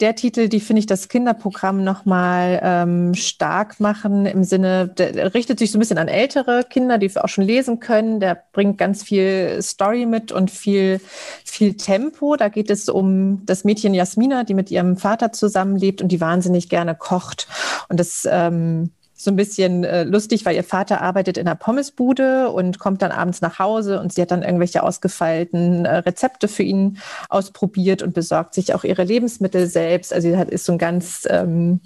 [0.00, 5.60] der Titel, die finde ich das Kinderprogramm nochmal ähm, stark machen im Sinne, der richtet
[5.60, 8.18] sich so ein bisschen an ältere Kinder, die auch schon lesen können.
[8.18, 11.00] Der bringt ganz viel Story mit und viel,
[11.44, 12.34] viel Tempo.
[12.34, 16.68] Da geht es um das Mädchen Jasmina, die mit ihrem Vater zusammenlebt und die wahnsinnig
[16.68, 17.46] gerne kocht.
[17.88, 22.50] Und das ähm, so ein bisschen äh, lustig, weil ihr Vater arbeitet in einer Pommesbude
[22.50, 26.64] und kommt dann abends nach Hause und sie hat dann irgendwelche ausgefeilten äh, Rezepte für
[26.64, 26.98] ihn
[27.28, 30.12] ausprobiert und besorgt sich auch ihre Lebensmittel selbst.
[30.12, 31.80] Also sie hat, ist so ein ganz ähm,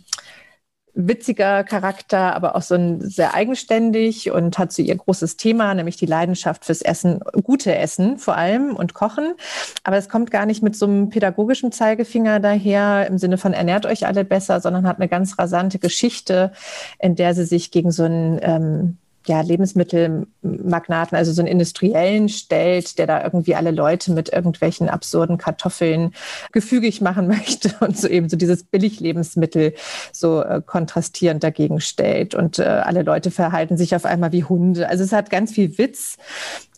[0.99, 5.97] witziger Charakter, aber auch so ein sehr eigenständig und hat so ihr großes Thema, nämlich
[5.97, 9.35] die Leidenschaft fürs Essen, gute Essen vor allem und Kochen.
[9.85, 13.87] Aber es kommt gar nicht mit so einem pädagogischen Zeigefinger daher im Sinne von ernährt
[13.87, 16.51] euch alle besser, sondern hat eine ganz rasante Geschichte,
[16.99, 22.99] in der sie sich gegen so ein ähm, ja, Lebensmittelmagnaten, also so einen Industriellen stellt,
[22.99, 26.15] der da irgendwie alle Leute mit irgendwelchen absurden Kartoffeln
[26.53, 29.75] gefügig machen möchte und so eben so dieses Billiglebensmittel
[30.13, 32.35] so äh, kontrastierend dagegen stellt.
[32.35, 34.89] Und äh, alle Leute verhalten sich auf einmal wie Hunde.
[34.89, 36.17] Also es hat ganz viel Witz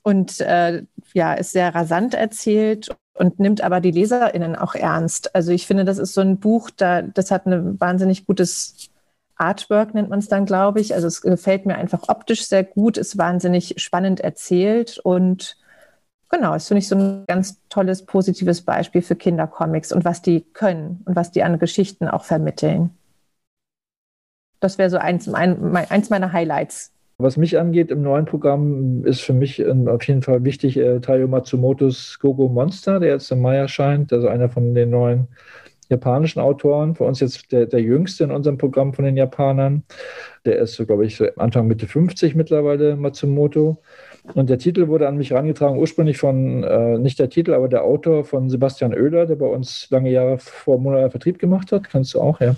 [0.03, 5.35] und äh, ja, ist sehr rasant erzählt und nimmt aber die LeserInnen auch ernst.
[5.35, 8.90] Also ich finde, das ist so ein Buch, da, das hat ein wahnsinnig gutes
[9.41, 10.95] Artwork nennt man es dann, glaube ich.
[10.95, 15.57] Also es gefällt mir einfach optisch sehr gut, ist wahnsinnig spannend erzählt und
[16.29, 20.43] genau, das finde ich so ein ganz tolles, positives Beispiel für Kindercomics und was die
[20.53, 22.91] können und was die an Geschichten auch vermitteln.
[24.61, 26.93] Das wäre so eins, eins meiner Highlights.
[27.17, 31.29] Was mich angeht, im neuen Programm ist für mich auf jeden Fall wichtig äh, Tayo
[31.29, 35.29] Matsumotos Gogo Monster, der jetzt im Mai erscheint, also einer von den neuen
[35.91, 36.95] japanischen Autoren.
[36.95, 39.85] Für uns jetzt der, der jüngste in unserem Programm von den Japanern.
[40.45, 43.83] Der ist, so, glaube ich, so Anfang Mitte 50 mittlerweile, Matsumoto.
[44.35, 47.85] Und der Titel wurde an mich herangetragen, ursprünglich von, äh, nicht der Titel, aber der
[47.85, 51.89] Autor von Sebastian Oehler, der bei uns lange Jahre vor Monat Vertrieb gemacht hat.
[51.91, 52.55] Kannst du auch, ja.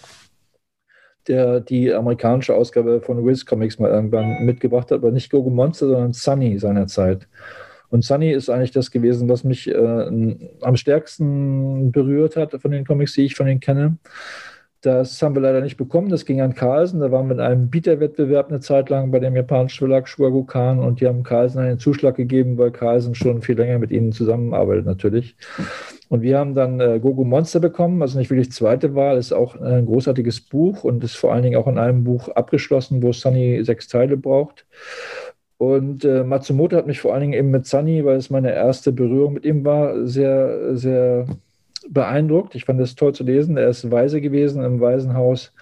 [1.28, 5.86] Der die amerikanische Ausgabe von Wiz Comics mal irgendwann mitgebracht hat, aber nicht Gogo Monster,
[5.86, 7.28] sondern Sunny seinerzeit.
[7.92, 12.86] Und Sunny ist eigentlich das gewesen, was mich äh, am stärksten berührt hat von den
[12.86, 13.98] Comics, die ich von ihnen kenne.
[14.80, 16.08] Das haben wir leider nicht bekommen.
[16.08, 17.00] Das ging an Carlsen.
[17.00, 21.00] Da waren wir in einem Bieterwettbewerb eine Zeit lang bei dem japanischen Verlag Shuagukan und
[21.00, 25.36] die haben Carlsen einen Zuschlag gegeben, weil Carlsen schon viel länger mit ihnen zusammenarbeitet natürlich.
[26.08, 29.54] Und wir haben dann äh, Gogo Monster bekommen, also nicht wirklich zweite Wahl, ist auch
[29.60, 33.62] ein großartiges Buch und ist vor allen Dingen auch in einem Buch abgeschlossen, wo Sunny
[33.64, 34.66] sechs Teile braucht.
[35.62, 38.90] Und äh, Matsumoto hat mich vor allen Dingen eben mit Sunny, weil es meine erste
[38.90, 41.26] Berührung mit ihm war, sehr, sehr
[41.88, 42.56] beeindruckt.
[42.56, 43.56] Ich fand es toll zu lesen.
[43.56, 45.52] Er ist weise gewesen, im Waisenhaus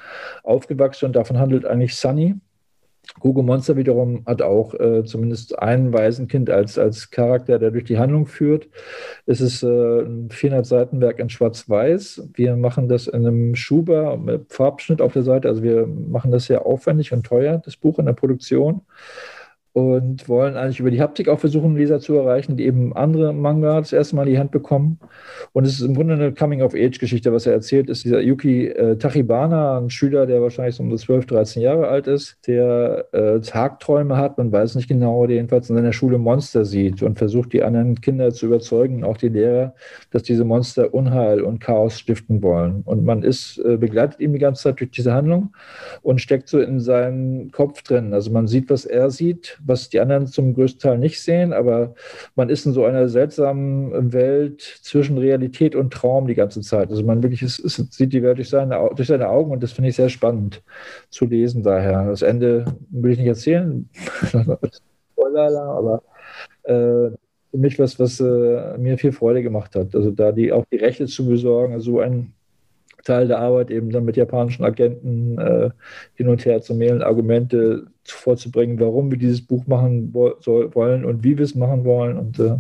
[0.42, 2.36] aufgewachsen und davon handelt eigentlich Sunny.
[3.18, 7.98] Google Monster wiederum hat auch äh, zumindest ein Waisenkind als, als Charakter, der durch die
[7.98, 8.68] Handlung führt.
[9.26, 12.22] Es ist äh, ein 400-Seitenwerk in Schwarz-Weiß.
[12.32, 15.48] Wir machen das in einem Schuber mit Farbschnitt auf der Seite.
[15.48, 18.80] Also wir machen das sehr aufwendig und teuer, das Buch in der Produktion.
[19.72, 23.78] Und wollen eigentlich über die Haptik auch versuchen, Leser zu erreichen, die eben andere Manga
[23.78, 24.98] das erste Mal in die Hand bekommen.
[25.52, 29.78] Und es ist im Grunde eine Coming-of-Age-Geschichte, was er erzählt, ist dieser Yuki äh, Tachibana,
[29.78, 34.38] ein Schüler, der wahrscheinlich so um 12, 13 Jahre alt ist, der äh, Tagträume hat,
[34.38, 38.00] man weiß nicht genau, der jedenfalls in seiner Schule Monster sieht und versucht, die anderen
[38.00, 39.74] Kinder zu überzeugen, auch die Lehrer,
[40.11, 42.83] dass diese Monster Unheil und Chaos stiften wollen.
[42.85, 45.52] Und man ist, äh, begleitet ihn die ganze Zeit durch diese Handlung
[46.02, 48.12] und steckt so in seinen Kopf drin.
[48.12, 51.94] Also man sieht, was er sieht, was die anderen zum größten Teil nicht sehen, aber
[52.37, 56.90] man ist in so einer seltsamen Welt zwischen Realität und Traum die ganze Zeit.
[56.90, 59.73] Also man wirklich ist, ist, sieht die Welt durch seine, durch seine Augen und das
[59.73, 60.62] finde ich sehr spannend
[61.11, 62.07] zu lesen daher.
[62.07, 63.88] Das Ende will ich nicht erzählen,
[65.16, 66.03] aber
[66.64, 67.11] äh,
[67.51, 69.94] für mich was, was äh, mir viel Freude gemacht hat.
[69.94, 72.33] Also da die auch die Rechte zu besorgen, also so ein
[73.04, 75.70] Teil der Arbeit, eben dann mit japanischen Agenten äh,
[76.14, 81.04] hin und her zu mailen, Argumente vorzubringen, warum wir dieses Buch machen wo soll, wollen
[81.04, 82.18] und wie wir es machen wollen.
[82.18, 82.56] Und äh,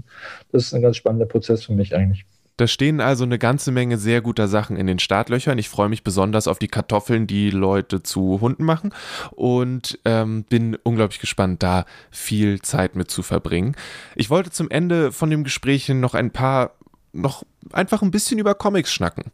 [0.52, 2.24] das ist ein ganz spannender Prozess für mich eigentlich.
[2.60, 5.56] Da stehen also eine ganze Menge sehr guter Sachen in den Startlöchern.
[5.56, 8.92] Ich freue mich besonders auf die Kartoffeln, die Leute zu Hunden machen
[9.30, 13.76] und ähm, bin unglaublich gespannt, da viel Zeit mit zu verbringen.
[14.14, 16.72] Ich wollte zum Ende von dem Gespräch noch ein paar
[17.12, 19.32] noch einfach ein bisschen über Comics schnacken.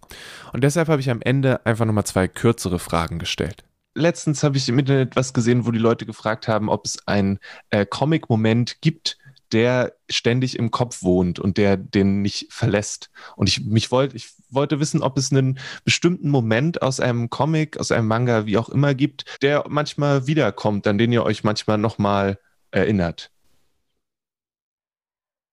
[0.53, 3.65] Und deshalb habe ich am Ende einfach nochmal zwei kürzere Fragen gestellt.
[3.95, 7.39] Letztens habe ich im Internet was gesehen, wo die Leute gefragt haben, ob es einen
[7.71, 9.17] äh, Comic-Moment gibt,
[9.53, 13.11] der ständig im Kopf wohnt und der den nicht verlässt.
[13.37, 17.79] Und ich mich wollte, ich wollte wissen, ob es einen bestimmten Moment aus einem Comic,
[17.79, 21.79] aus einem Manga, wie auch immer gibt, der manchmal wiederkommt, an den ihr euch manchmal
[21.79, 22.39] nochmal
[22.71, 23.31] erinnert.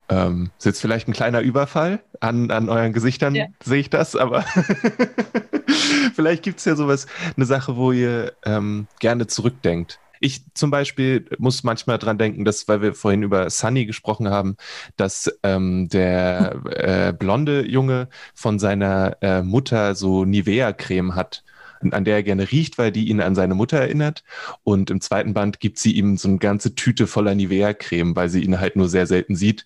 [0.10, 3.46] Ähm, ist jetzt vielleicht ein kleiner Überfall an, an euren Gesichtern, ja.
[3.64, 4.42] sehe ich das, aber
[6.16, 10.00] vielleicht gibt es ja sowas, eine Sache, wo ihr ähm, gerne zurückdenkt.
[10.20, 14.56] Ich zum Beispiel muss manchmal dran denken, dass, weil wir vorhin über Sunny gesprochen haben,
[14.96, 21.44] dass ähm, der äh, blonde Junge von seiner äh, Mutter so Nivea-Creme hat
[21.92, 24.24] an der er gerne riecht, weil die ihn an seine Mutter erinnert.
[24.64, 28.44] Und im zweiten Band gibt sie ihm so eine ganze Tüte voller Nivea-Creme, weil sie
[28.44, 29.66] ihn halt nur sehr selten sieht.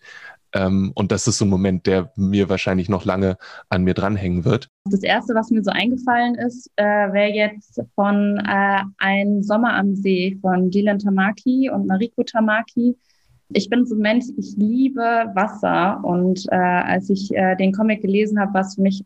[0.53, 3.37] Ähm, und das ist so ein Moment, der mir wahrscheinlich noch lange
[3.69, 4.69] an mir dranhängen wird.
[4.85, 9.95] Das erste, was mir so eingefallen ist, äh, wäre jetzt von äh, Ein Sommer am
[9.95, 12.97] See von Dylan Tamaki und Mariko Tamaki.
[13.49, 16.01] Ich bin so ein Mensch, ich liebe Wasser.
[16.03, 19.03] Und äh, als ich äh, den Comic gelesen habe, war es für mich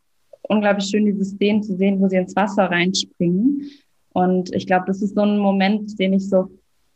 [0.51, 3.69] unglaublich schön, diese Szenen zu sehen, wo sie ins Wasser reinspringen.
[4.13, 6.49] Und ich glaube, das ist so ein Moment, den ich so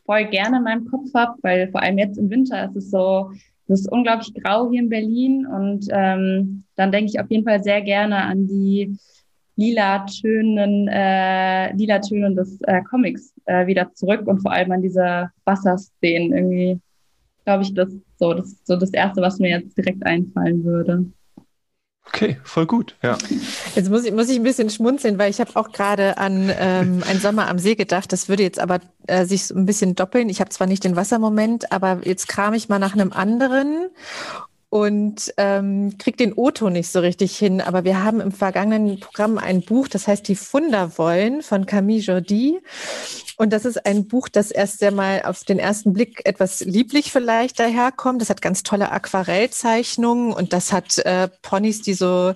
[0.04, 3.30] voll gerne in meinem Kopf habe, weil vor allem jetzt im Winter ist es so,
[3.68, 7.62] es ist unglaublich grau hier in Berlin und ähm, dann denke ich auf jeden Fall
[7.64, 8.96] sehr gerne an die
[9.56, 16.32] lila Tönen, äh, des äh, Comics äh, wieder zurück und vor allem an diese Wasserszenen
[16.32, 16.80] irgendwie,
[17.44, 17.88] glaube ich, das
[18.18, 21.06] so das so das erste, was mir jetzt direkt einfallen würde.
[22.06, 23.18] Okay, voll gut, ja.
[23.74, 27.02] Jetzt muss ich, muss ich ein bisschen schmunzeln, weil ich habe auch gerade an ähm,
[27.06, 28.12] einen Sommer am See gedacht.
[28.12, 30.28] Das würde jetzt aber äh, sich so ein bisschen doppeln.
[30.28, 33.90] Ich habe zwar nicht den Wassermoment, aber jetzt kram ich mal nach einem anderen
[34.68, 37.60] und ähm, krieg den Otto nicht so richtig hin.
[37.60, 42.00] Aber wir haben im vergangenen Programm ein Buch, das heißt Die Funder wollen von Camille
[42.00, 42.60] Jordi.
[43.38, 47.58] Und das ist ein Buch, das erst einmal auf den ersten Blick etwas lieblich vielleicht
[47.60, 48.22] daherkommt.
[48.22, 52.32] Das hat ganz tolle Aquarellzeichnungen und das hat äh, Ponys, die so,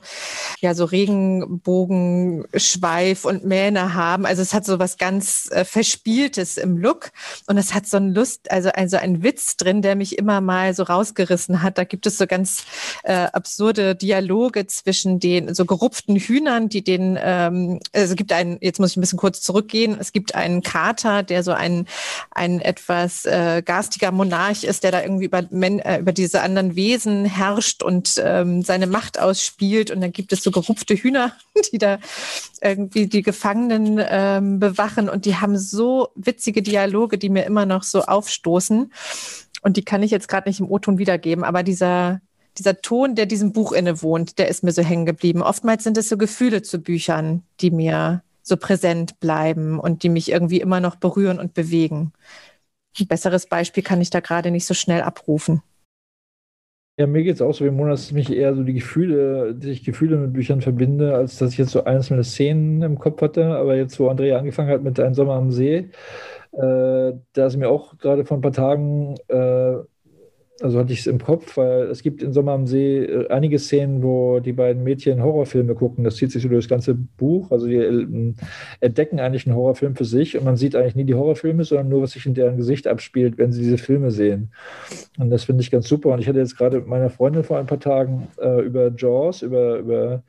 [0.61, 4.27] ja, so Regenbogen, Schweif und Mähne haben.
[4.27, 7.13] Also es hat so was ganz äh, Verspieltes im Look.
[7.47, 10.75] Und es hat so ein Lust, also, also ein Witz drin, der mich immer mal
[10.75, 11.79] so rausgerissen hat.
[11.79, 12.65] Da gibt es so ganz
[13.03, 18.59] äh, absurde Dialoge zwischen den so gerupften Hühnern, die den, ähm, also es gibt einen,
[18.61, 21.87] jetzt muss ich ein bisschen kurz zurückgehen, es gibt einen Kater, der so ein,
[22.31, 26.77] ein etwas äh, garstiger Monarch ist, der da irgendwie über, Men äh, über diese anderen
[26.77, 29.91] Wesen herrscht und ähm, seine Macht ausspielt.
[29.91, 31.33] Und dann gibt es so gerupfte Hühner,
[31.73, 31.99] die da
[32.63, 35.09] irgendwie die Gefangenen ähm, bewachen.
[35.09, 38.93] Und die haben so witzige Dialoge, die mir immer noch so aufstoßen.
[39.61, 42.21] Und die kann ich jetzt gerade nicht im O-Ton wiedergeben, aber dieser,
[42.59, 45.43] dieser Ton, der diesem Buch innewohnt, der ist mir so hängen geblieben.
[45.43, 50.31] Oftmals sind es so Gefühle zu Büchern, die mir so präsent bleiben und die mich
[50.31, 52.13] irgendwie immer noch berühren und bewegen.
[52.99, 55.63] Ein besseres Beispiel kann ich da gerade nicht so schnell abrufen.
[56.99, 59.71] Ja, mir geht es auch so wie Mona, dass mich eher so die Gefühle, dass
[59.71, 63.47] ich Gefühle mit Büchern verbinde, als dass ich jetzt so einzelne Szenen im Kopf hatte.
[63.57, 65.89] Aber jetzt, wo Andrea angefangen hat mit Ein Sommer am See,
[66.53, 69.77] äh, da ist mir auch gerade vor ein paar Tagen äh,
[70.63, 73.59] Also hatte ich es im Kopf, weil es gibt in Sommer am See äh, einige
[73.59, 76.05] Szenen, wo die beiden Mädchen Horrorfilme gucken.
[76.05, 77.51] Das zieht sich so durch das ganze Buch.
[77.51, 78.35] Also die äh,
[78.81, 82.03] entdecken eigentlich einen Horrorfilm für sich und man sieht eigentlich nie die Horrorfilme, sondern nur,
[82.03, 84.53] was sich in deren Gesicht abspielt, wenn sie diese Filme sehen.
[85.19, 86.11] Und das finde ich ganz super.
[86.11, 89.43] Und ich hatte jetzt gerade mit meiner Freundin vor ein paar Tagen äh, über Jaws,
[89.43, 90.23] über, über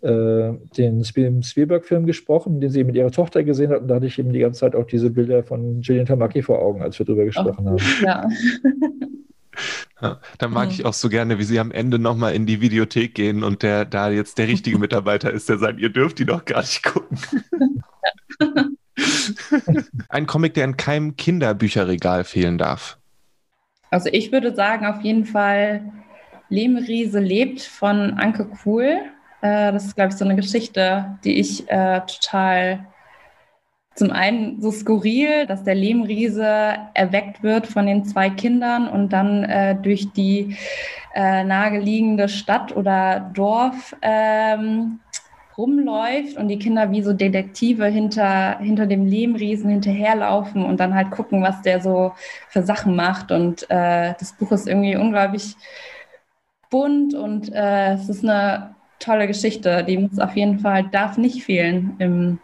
[0.00, 3.82] äh, den Spielberg-Film gesprochen, den sie mit ihrer Tochter gesehen hat.
[3.82, 6.60] Und da hatte ich eben die ganze Zeit auch diese Bilder von Gillian Tamaki vor
[6.60, 7.78] Augen, als wir darüber gesprochen oh, haben.
[8.02, 8.28] Ja.
[10.02, 10.74] Ja, da mag mhm.
[10.74, 13.86] ich auch so gerne, wie sie am Ende nochmal in die Videothek gehen und der
[13.86, 17.18] da jetzt der richtige Mitarbeiter ist, der sagt, ihr dürft die doch gar nicht gucken.
[20.10, 22.98] Ein Comic, der in keinem Kinderbücherregal fehlen darf.
[23.90, 25.92] Also ich würde sagen, auf jeden Fall
[26.48, 28.98] Lehmriese lebt von Anke Kuhl.
[29.40, 32.86] Äh, das ist, glaube ich, so eine Geschichte, die ich äh, total
[33.96, 39.42] zum einen so skurril, dass der Lehmriese erweckt wird von den zwei Kindern und dann
[39.44, 40.56] äh, durch die
[41.14, 45.00] äh, naheliegende Stadt oder Dorf ähm,
[45.56, 51.10] rumläuft und die Kinder wie so Detektive hinter, hinter dem Lehmriesen hinterherlaufen und dann halt
[51.10, 52.12] gucken, was der so
[52.48, 53.32] für Sachen macht.
[53.32, 55.56] Und äh, das Buch ist irgendwie unglaublich
[56.68, 59.84] bunt und äh, es ist eine tolle Geschichte.
[59.84, 62.38] Die muss auf jeden Fall, darf nicht fehlen im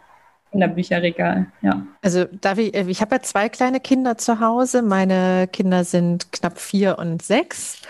[0.53, 1.85] Kinderbücherregal, ja.
[2.03, 4.83] Also darf ich, ich habe ja zwei kleine Kinder zu Hause.
[4.83, 7.81] Meine Kinder sind knapp vier und sechs.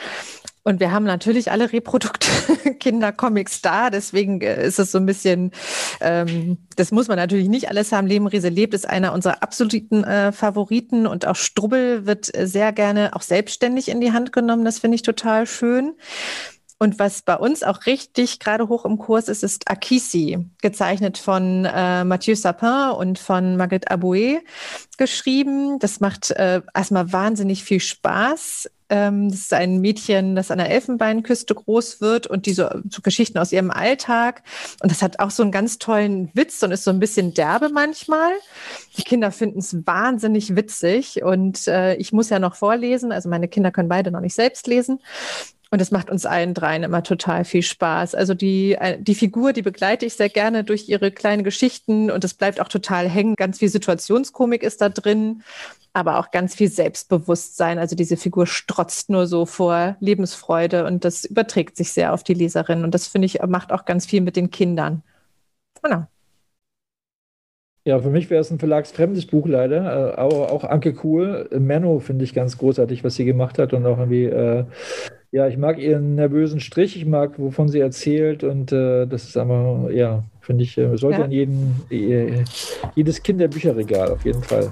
[0.64, 5.52] Und wir haben natürlich alle Reprodukt-Kindercomics da, deswegen äh, ist es so ein bisschen,
[6.00, 8.08] ähm, das muss man natürlich nicht alles haben.
[8.08, 13.14] Leben Riese lebt ist einer unserer absoluten äh, Favoriten und auch Strubbel wird sehr gerne
[13.14, 14.64] auch selbstständig in die Hand genommen.
[14.64, 15.96] Das finde ich total schön.
[16.84, 21.64] Und was bei uns auch richtig gerade hoch im Kurs ist, ist Akisi, gezeichnet von
[21.64, 24.42] äh, Mathieu Sapin und von Marguerite Aboué
[24.98, 25.80] geschrieben.
[25.80, 28.70] Das macht äh, erstmal wahnsinnig viel Spaß.
[28.90, 33.02] Ähm, das ist ein Mädchen, das an der Elfenbeinküste groß wird und die so, so
[33.02, 34.44] Geschichten aus ihrem Alltag.
[34.82, 37.70] Und das hat auch so einen ganz tollen Witz und ist so ein bisschen derbe
[37.70, 38.34] manchmal.
[38.98, 43.14] Die Kinder finden es wahnsinnig witzig und äh, ich muss ja noch vorlesen.
[43.14, 45.00] Also meine Kinder können beide noch nicht selbst lesen.
[45.74, 48.14] Und es macht uns allen dreien immer total viel Spaß.
[48.14, 52.24] Also die, äh, die Figur, die begleite ich sehr gerne durch ihre kleinen Geschichten und
[52.24, 53.34] es bleibt auch total hängen.
[53.36, 55.42] Ganz viel Situationskomik ist da drin,
[55.92, 57.80] aber auch ganz viel Selbstbewusstsein.
[57.80, 62.36] Also diese Figur strotzt nur so vor Lebensfreude und das überträgt sich sehr auf die
[62.36, 62.84] Leserin.
[62.84, 65.02] Und das finde ich macht auch ganz viel mit den Kindern.
[65.82, 66.06] Genau.
[67.84, 71.50] Ja, für mich wäre es ein verlagsfremdes Buch leider, äh, aber auch Anke Kuhl.
[71.52, 74.66] Menno finde ich ganz großartig, was sie gemacht hat und auch irgendwie äh,
[75.34, 79.36] ja, ich mag ihren nervösen Strich, ich mag, wovon sie erzählt und äh, das ist
[79.36, 81.26] aber, ja, finde ich, äh, sollte ja.
[81.26, 82.44] an jeden, äh,
[82.94, 84.72] jedes Kinderbücherregal auf jeden Fall.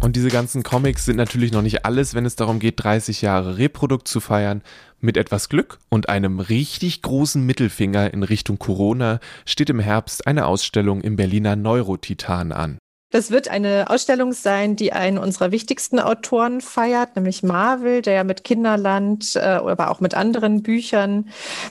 [0.00, 3.56] Und diese ganzen Comics sind natürlich noch nicht alles, wenn es darum geht, 30 Jahre
[3.56, 4.62] Reprodukt zu feiern.
[4.98, 10.46] Mit etwas Glück und einem richtig großen Mittelfinger in Richtung Corona steht im Herbst eine
[10.46, 12.78] Ausstellung im Berliner Neurotitan an.
[13.10, 18.24] Das wird eine Ausstellung sein, die einen unserer wichtigsten Autoren feiert, nämlich Marvel, der ja
[18.24, 21.30] mit Kinderland, äh, aber auch mit anderen Büchern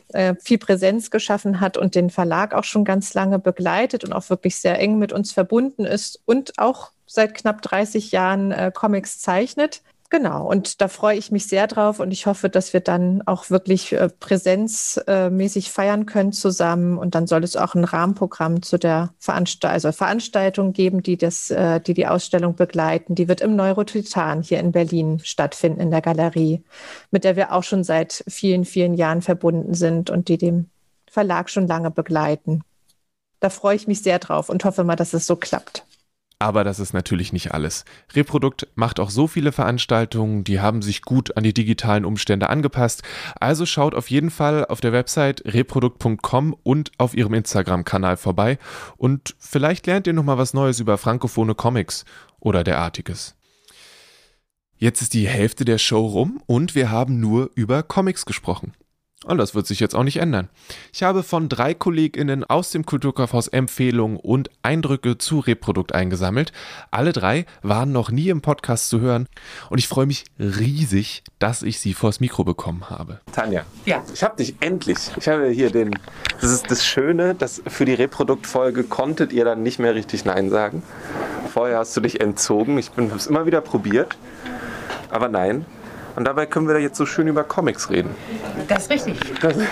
[0.10, 4.32] äh, viel Präsenz geschaffen hat und den Verlag auch schon ganz lange begleitet und auch
[4.32, 9.20] wirklich sehr eng mit uns verbunden ist und auch seit knapp 30 Jahren äh, Comics
[9.20, 9.84] zeichnet.
[10.10, 13.50] Genau, und da freue ich mich sehr drauf und ich hoffe, dass wir dann auch
[13.50, 16.98] wirklich äh, präsenzmäßig feiern können zusammen.
[16.98, 21.52] Und dann soll es auch ein Rahmenprogramm zu der Veranstalt also Veranstaltung geben, die, das,
[21.52, 23.16] äh, die die Ausstellung begleiten.
[23.16, 26.64] Die wird im Neurotitan hier in Berlin stattfinden, in der Galerie,
[27.12, 30.70] mit der wir auch schon seit vielen, vielen Jahren verbunden sind und die dem
[31.12, 32.62] Verlag schon lange begleiten.
[33.42, 35.87] Da freue ich mich sehr drauf und hoffe mal, dass es so klappt.
[36.40, 37.84] Aber das ist natürlich nicht alles.
[38.14, 43.02] Reprodukt macht auch so viele Veranstaltungen, die haben sich gut an die digitalen Umstände angepasst.
[43.40, 48.60] Also schaut auf jeden Fall auf der Website reprodukt.com und auf ihrem Instagram-Kanal vorbei
[48.98, 52.06] und vielleicht lernt ihr nochmal was Neues über frankophone Comics
[52.40, 53.36] oder derartiges.
[54.78, 58.74] Jetzt ist die Hälfte der Show rum und wir haben nur über Comics gesprochen.
[59.28, 60.48] Und das wird sich jetzt auch nicht ändern.
[60.94, 66.54] Ich habe von drei KollegInnen aus dem Kulturkaufhaus Empfehlungen und Eindrücke zu Reprodukt eingesammelt.
[66.92, 69.28] Alle drei waren noch nie im Podcast zu hören
[69.70, 73.20] und ich freue mich riesig, dass ich sie vors Mikro bekommen habe.
[73.34, 74.02] Tanja, ja.
[74.14, 74.98] ich habe dich endlich.
[75.18, 75.92] Ich habe hier den.
[76.40, 80.50] Das ist das Schöne, dass für die Reproduktfolge konntet ihr dann nicht mehr richtig Nein
[80.50, 80.84] sagen.
[81.52, 82.78] Vorher hast du dich entzogen.
[82.78, 84.18] Ich habe es immer wieder probiert.
[85.10, 85.66] Aber nein,
[86.18, 88.10] und dabei können wir da jetzt so schön über Comics reden.
[88.68, 89.20] Das ist richtig.
[89.40, 89.56] Das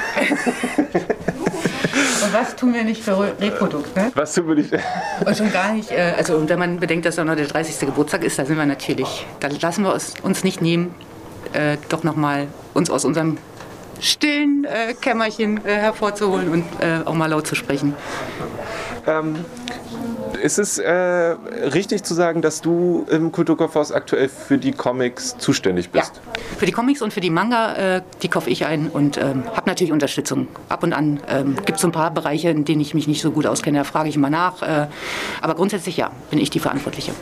[2.24, 3.96] Und was tun wir nicht für Reprodukt?
[3.96, 4.12] Ne?
[4.14, 4.72] Was tun wir nicht?
[5.26, 7.88] Und schon gar nicht, äh, also wenn man bedenkt, dass auch noch der 30.
[7.88, 10.94] Geburtstag ist, da sind wir natürlich, da lassen wir uns, uns nicht nehmen,
[11.54, 13.40] äh, doch nochmal uns aus unserem
[14.00, 17.94] stillen äh, Kämmerchen äh, hervorzuholen und äh, auch mal laut zu sprechen.
[19.08, 19.36] Ähm,
[20.42, 25.90] ist es äh, richtig zu sagen, dass du im Kulturkaufhaus aktuell für die Comics zuständig
[25.90, 26.22] bist?
[26.26, 29.44] Ja, für die Comics und für die Manga, äh, die kaufe ich ein und ähm,
[29.56, 30.48] habe natürlich Unterstützung.
[30.70, 33.22] Ab und an ähm, gibt es so ein paar Bereiche, in denen ich mich nicht
[33.22, 34.62] so gut auskenne, da frage ich immer nach.
[35.42, 37.14] Aber grundsätzlich ja, bin ich die Verantwortliche.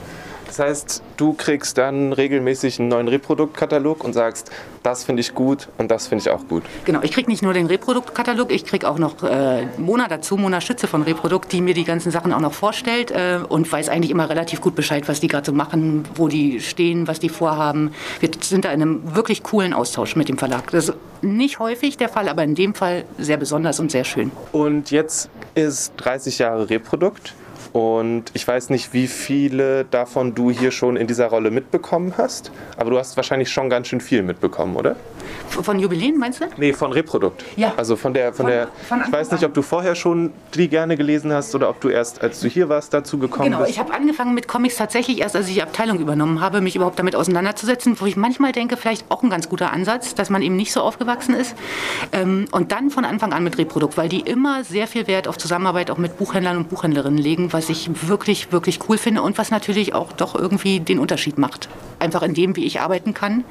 [0.56, 4.51] Das heißt, du kriegst dann regelmäßig einen neuen Reproduktkatalog und sagst,
[4.84, 6.62] das finde ich gut und das finde ich auch gut.
[6.86, 10.62] Genau, ich kriege nicht nur den Reproduktkatalog, ich kriege auch noch äh, Mona dazu, Mona
[10.62, 14.12] Schütze von Reprodukt, die mir die ganzen Sachen auch noch vorstellt äh, und weiß eigentlich
[14.12, 17.91] immer relativ gut Bescheid, was die gerade so machen, wo die stehen, was die vorhaben.
[18.20, 20.70] Wir sind da in einem wirklich coolen Austausch mit dem Verlag.
[20.70, 24.32] Das ist nicht häufig der Fall, aber in dem Fall sehr besonders und sehr schön.
[24.51, 27.34] Und jetzt ist 30 Jahre Reprodukt.
[27.72, 32.51] Und ich weiß nicht, wie viele davon du hier schon in dieser Rolle mitbekommen hast,
[32.78, 34.95] aber du hast wahrscheinlich schon ganz schön viel mitbekommen, oder?
[35.49, 36.45] Von Jubiläen meinst du?
[36.57, 37.43] Nee, von Reprodukt.
[37.55, 37.74] Ja.
[37.78, 38.67] Also von der, von, Von- der.
[38.88, 41.89] von ich weiß nicht, ob du vorher schon die gerne gelesen hast oder ob du
[41.89, 43.71] erst, als du hier warst, dazu gekommen Genau, bist.
[43.71, 46.97] ich habe angefangen mit Comics tatsächlich erst, als ich die Abteilung übernommen habe, mich überhaupt
[46.99, 50.55] damit auseinanderzusetzen, wo ich manchmal denke, vielleicht auch ein ganz guter Ansatz, dass man eben
[50.55, 51.55] nicht so aufgewachsen ist.
[52.11, 55.38] Ähm, und dann von Anfang an mit Reprodukt, weil die immer sehr viel Wert auf
[55.38, 59.51] Zusammenarbeit auch mit Buchhändlern und Buchhändlerinnen legen, was ich wirklich, wirklich cool finde und was
[59.51, 61.69] natürlich auch doch irgendwie den Unterschied macht.
[61.99, 63.43] Einfach in dem, wie ich arbeiten kann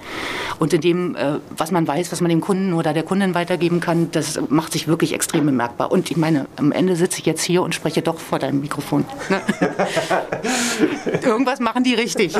[0.58, 3.78] und in dem, äh, was man weiß, was man dem Kunden oder der Kundin weitergeben
[3.78, 5.92] kann, das macht sich wirklich extrem bemerkbar.
[5.92, 9.04] Und ich meine, am Ende sitze ich jetzt hier und spreche doch vor deinem Mikrofon.
[9.28, 9.40] Ne?
[11.24, 12.34] Irgendwas machen die richtig.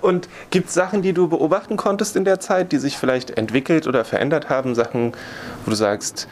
[0.00, 3.88] Und gibt es Sachen, die du beobachten konntest in der Zeit, die sich vielleicht entwickelt
[3.88, 4.76] oder verändert haben?
[4.76, 5.10] Sachen,
[5.64, 6.28] wo du sagst,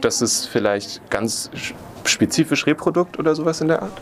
[0.00, 1.50] das ist vielleicht ganz
[2.08, 4.00] spezifisch Reprodukt oder sowas in der Art?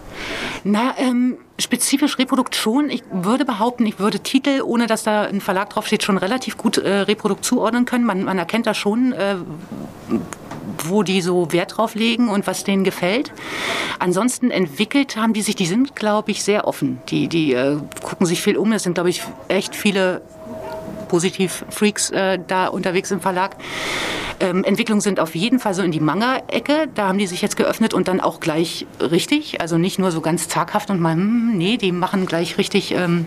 [0.64, 2.90] Na, ähm, spezifisch Reprodukt schon.
[2.90, 6.78] Ich würde behaupten, ich würde Titel, ohne dass da ein Verlag draufsteht, schon relativ gut
[6.78, 8.04] äh, Reprodukt zuordnen können.
[8.04, 9.36] Man, man erkennt da schon, äh,
[10.84, 13.32] wo die so Wert drauf legen und was denen gefällt.
[13.98, 17.00] Ansonsten entwickelt haben die sich, die sind, glaube ich, sehr offen.
[17.08, 18.72] Die, die äh, gucken sich viel um.
[18.72, 20.22] Es sind, glaube ich, echt viele
[21.08, 23.56] Positiv-Freaks äh, da unterwegs im Verlag.
[24.40, 26.88] Ähm, Entwicklungen sind auf jeden Fall so in die Manga-Ecke.
[26.94, 29.60] Da haben die sich jetzt geöffnet und dann auch gleich richtig.
[29.60, 33.26] Also nicht nur so ganz zaghaft und mal, hm, nee, die machen gleich richtig, ähm,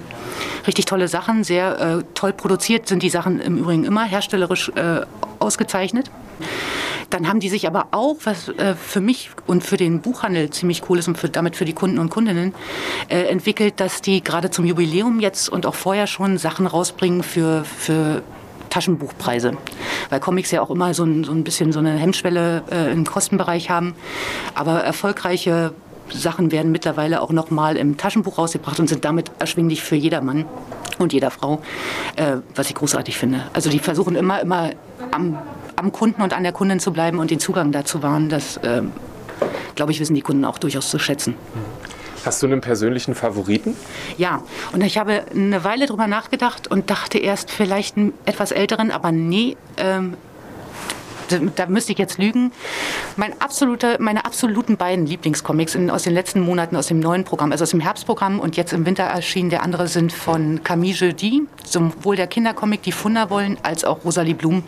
[0.65, 1.43] richtig tolle Sachen.
[1.43, 5.01] Sehr äh, toll produziert sind die Sachen im Übrigen immer, herstellerisch äh,
[5.39, 6.09] ausgezeichnet.
[7.11, 10.89] Dann haben die sich aber auch, was äh, für mich und für den Buchhandel ziemlich
[10.89, 12.55] cool ist und für, damit für die Kunden und Kundinnen,
[13.09, 17.63] äh, entwickelt, dass die gerade zum Jubiläum jetzt und auch vorher schon Sachen rausbringen für,
[17.65, 18.23] für
[18.69, 19.57] Taschenbuchpreise.
[20.09, 23.05] Weil Comics ja auch immer so ein, so ein bisschen so eine Hemmschwelle äh, im
[23.05, 23.93] Kostenbereich haben.
[24.55, 25.73] Aber erfolgreiche
[26.13, 30.45] Sachen werden mittlerweile auch nochmal im Taschenbuch rausgebracht und sind damit erschwinglich für jedermann
[30.97, 31.61] und jeder Frau,
[32.15, 33.43] äh, was ich großartig finde.
[33.53, 34.71] Also die versuchen immer, immer
[35.11, 35.37] am,
[35.81, 38.29] am Kunden und an der Kundin zu bleiben und den Zugang dazu wahren.
[38.29, 38.83] Das, äh,
[39.75, 41.35] glaube ich, wissen die Kunden auch durchaus zu schätzen.
[42.23, 43.75] Hast du einen persönlichen Favoriten?
[44.17, 48.91] Ja, und ich habe eine Weile drüber nachgedacht und dachte erst vielleicht einen etwas älteren,
[48.91, 50.15] aber nee, ähm,
[51.55, 52.51] da, müsste ich jetzt lügen.
[53.15, 57.51] Mein absolute, meine absoluten beiden Lieblingscomics in, aus den letzten Monaten aus dem neuen Programm,
[57.51, 61.43] also aus dem Herbstprogramm und jetzt im Winter erschienen, der andere sind von Camille Jeudi,
[61.63, 64.63] sowohl der Kindercomic Die Funder wollen, als auch Rosalie Blum.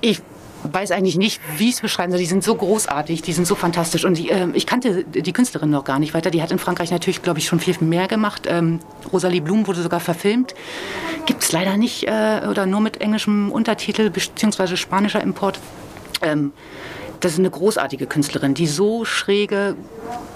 [0.00, 0.20] Ich
[0.64, 2.20] weiß eigentlich nicht, wie ich es beschreiben soll.
[2.20, 4.04] Die sind so großartig, die sind so fantastisch.
[4.04, 6.30] Und die, äh, ich kannte die Künstlerin noch gar nicht weiter.
[6.30, 8.46] Die hat in Frankreich natürlich, glaube ich, schon viel mehr gemacht.
[8.48, 8.80] Ähm,
[9.12, 10.54] Rosalie Blum wurde sogar verfilmt.
[11.26, 15.60] Gibt es leider nicht äh, oder nur mit englischem Untertitel beziehungsweise spanischer Import.
[16.22, 16.52] Ähm,
[17.20, 19.74] das ist eine großartige Künstlerin, die so schräge,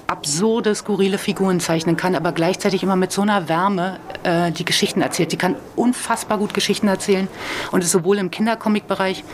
[0.06, 5.00] absurde, skurrile Figuren zeichnen kann, aber gleichzeitig immer mit so einer Wärme äh, die Geschichten
[5.00, 5.32] erzählt.
[5.32, 7.28] Die kann unfassbar gut Geschichten erzählen
[7.70, 9.24] und ist sowohl im Kindercomic-Bereich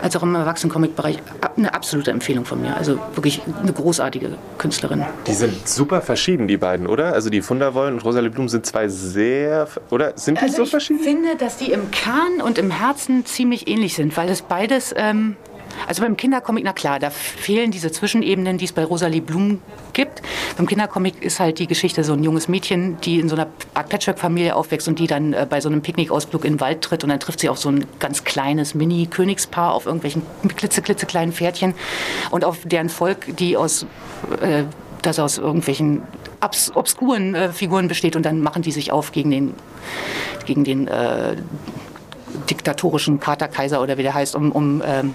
[0.00, 1.18] als auch im Erwachsenen-Comic-Bereich
[1.56, 2.76] eine absolute Empfehlung von mir.
[2.76, 5.04] Also wirklich eine großartige Künstlerin.
[5.26, 7.14] Die sind super verschieden, die beiden, oder?
[7.14, 10.12] Also die Funderwollen und Rosalie Blum sind zwei sehr, oder?
[10.16, 11.00] Sind die Also so ich verschieden?
[11.00, 15.36] finde, dass die im Kern und im Herzen ziemlich ähnlich sind, weil es beides, ähm,
[15.86, 19.60] also beim Kindercomic, na klar, da fehlen diese Zwischenebenen, die es bei Rosalie Blum
[19.92, 20.22] gibt.
[20.56, 23.88] Beim Kindercomic ist halt die Geschichte so ein junges Mädchen, die in so einer Art
[23.88, 27.10] Patchwork-Familie aufwächst und die dann äh, bei so einem Picknickausflug in den Wald tritt und
[27.10, 30.22] dann trifft sie auf so ein ganz kleines Mini-Königspaar auf irgendwelchen
[30.56, 31.74] klitzeklitzekleinen Pferdchen
[32.30, 33.86] und auf deren Volk, die aus
[34.40, 34.64] äh,
[35.02, 36.02] das aus irgendwelchen
[36.40, 39.54] abs obskuren äh, Figuren besteht und dann machen die sich auf gegen den,
[40.46, 41.36] gegen den äh,
[42.50, 45.14] diktatorischen Kater Kaiser oder wie der heißt, um, um ähm,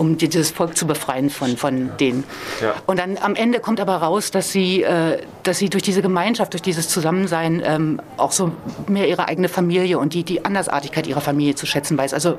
[0.00, 2.24] um dieses Volk zu befreien von, von denen.
[2.62, 2.74] Ja.
[2.86, 6.54] Und dann am Ende kommt aber raus, dass sie, äh, dass sie durch diese Gemeinschaft,
[6.54, 8.52] durch dieses Zusammensein ähm, auch so
[8.88, 12.14] mehr ihre eigene Familie und die, die Andersartigkeit ihrer Familie zu schätzen weiß.
[12.14, 12.38] Also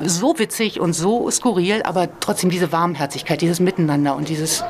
[0.00, 4.64] so witzig und so skurril, aber trotzdem diese Warmherzigkeit, dieses Miteinander und dieses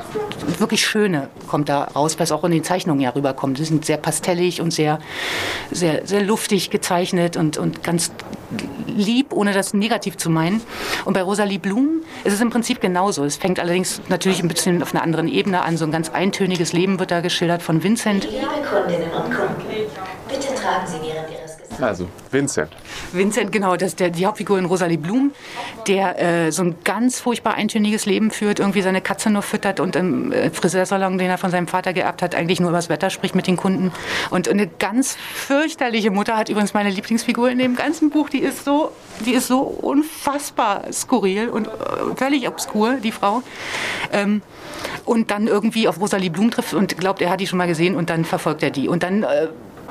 [0.59, 3.57] wirklich Schöne kommt da raus, was auch in den Zeichnungen ja rüberkommt.
[3.57, 4.99] Sie sind sehr pastellig und sehr,
[5.71, 8.11] sehr, sehr luftig gezeichnet und, und ganz
[8.87, 10.61] lieb, ohne das negativ zu meinen.
[11.05, 13.23] Und bei Rosalie Blum ist es im Prinzip genauso.
[13.23, 15.77] Es fängt allerdings natürlich ein bisschen auf einer anderen Ebene an.
[15.77, 18.25] So ein ganz eintöniges Leben wird da geschildert von Vincent.
[18.25, 19.63] Liebe Kundinnen und Kunden,
[20.27, 21.04] bitte tragen Sie
[21.81, 22.69] also, Vincent.
[23.11, 25.31] Vincent, genau, das der, die Hauptfigur in Rosalie Blum,
[25.87, 29.95] der äh, so ein ganz furchtbar eintöniges Leben führt, irgendwie seine Katze nur füttert und
[29.95, 33.09] im äh, Friseursalon, den er von seinem Vater geerbt hat, eigentlich nur über das Wetter
[33.09, 33.91] spricht mit den Kunden.
[34.29, 38.65] Und eine ganz fürchterliche Mutter hat übrigens meine Lieblingsfigur in dem ganzen Buch, die ist
[38.65, 38.91] so,
[39.25, 41.71] die ist so unfassbar skurril und äh,
[42.15, 43.43] völlig obskur, die Frau.
[44.11, 44.41] Ähm,
[45.05, 47.95] und dann irgendwie auf Rosalie Blum trifft und glaubt, er hat die schon mal gesehen
[47.95, 48.87] und dann verfolgt er die.
[48.87, 49.47] Und dann äh,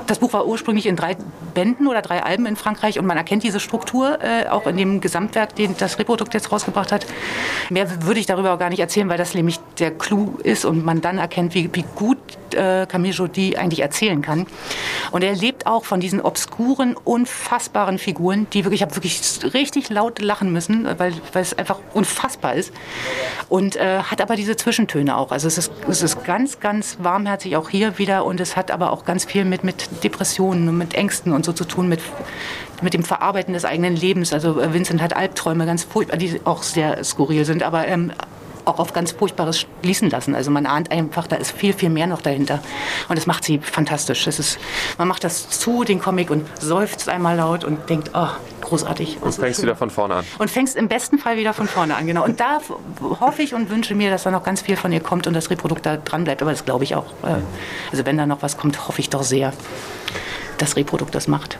[0.06, 1.16] das Buch war ursprünglich in drei
[1.54, 5.00] Bänden oder drei Alben in Frankreich und man erkennt diese Struktur äh, auch in dem
[5.00, 7.06] Gesamtwerk, den das Reprodukt jetzt rausgebracht hat.
[7.70, 10.84] Mehr würde ich darüber auch gar nicht erzählen, weil das nämlich der Clou ist und
[10.84, 12.18] man dann erkennt, wie, wie gut
[12.54, 14.46] äh, Camille Jody eigentlich erzählen kann.
[15.10, 19.20] Und er lebt auch von diesen obskuren, unfassbaren Figuren, die wirklich, ich habe wirklich
[19.54, 22.72] richtig laut lachen müssen, weil, weil es einfach unfassbar ist.
[23.48, 25.30] Und äh, hat aber diese Zwischentöne auch.
[25.30, 28.92] Also es ist, es ist ganz, ganz warmherzig auch hier wieder und es hat aber
[28.92, 32.00] auch ganz viel mit, mit Depressionen und mit Ängsten und so zu tun, mit,
[32.82, 34.32] mit dem Verarbeiten des eigenen Lebens.
[34.32, 38.12] Also äh, Vincent hat Albträume, ganz furchtbar, die auch sehr skurril sind, aber ähm,
[38.64, 40.34] auch auf ganz Furchtbares schließen lassen.
[40.34, 42.60] Also man ahnt einfach, da ist viel, viel mehr noch dahinter.
[43.08, 44.24] Und das macht sie fantastisch.
[44.24, 44.58] Das ist,
[44.98, 48.28] man macht das zu, den Comic, und seufzt einmal laut und denkt, oh,
[48.62, 49.18] großartig.
[49.20, 50.24] Und fängst wieder von vorne an.
[50.38, 52.24] Und fängst im besten Fall wieder von vorne an, genau.
[52.24, 52.60] Und da
[53.20, 55.50] hoffe ich und wünsche mir, dass da noch ganz viel von ihr kommt und das
[55.50, 56.42] Reprodukt da dran bleibt.
[56.42, 57.06] Aber das glaube ich auch.
[57.22, 57.36] Äh,
[57.90, 59.52] also wenn da noch was kommt, hoffe ich doch sehr,
[60.58, 61.58] dass Reprodukt das macht.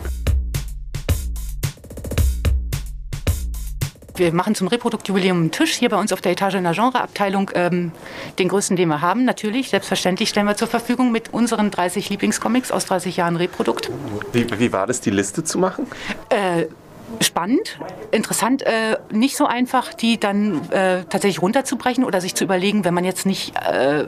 [4.17, 7.51] Wir machen zum Reproduktjubiläum einen Tisch hier bei uns auf der Etage in der Genreabteilung.
[7.55, 7.91] Ähm,
[8.39, 9.71] den größten, den wir haben, natürlich.
[9.71, 13.91] Selbstverständlich stellen wir zur Verfügung mit unseren 30 Lieblingscomics aus 30 Jahren Reprodukt.
[14.33, 15.89] Wie, wie war das, die Liste zu machen?
[16.29, 16.67] Äh,
[17.21, 17.79] spannend,
[18.13, 22.95] interessant, äh, nicht so einfach, die dann äh, tatsächlich runterzubrechen oder sich zu überlegen, wenn
[22.95, 24.07] man jetzt nicht äh,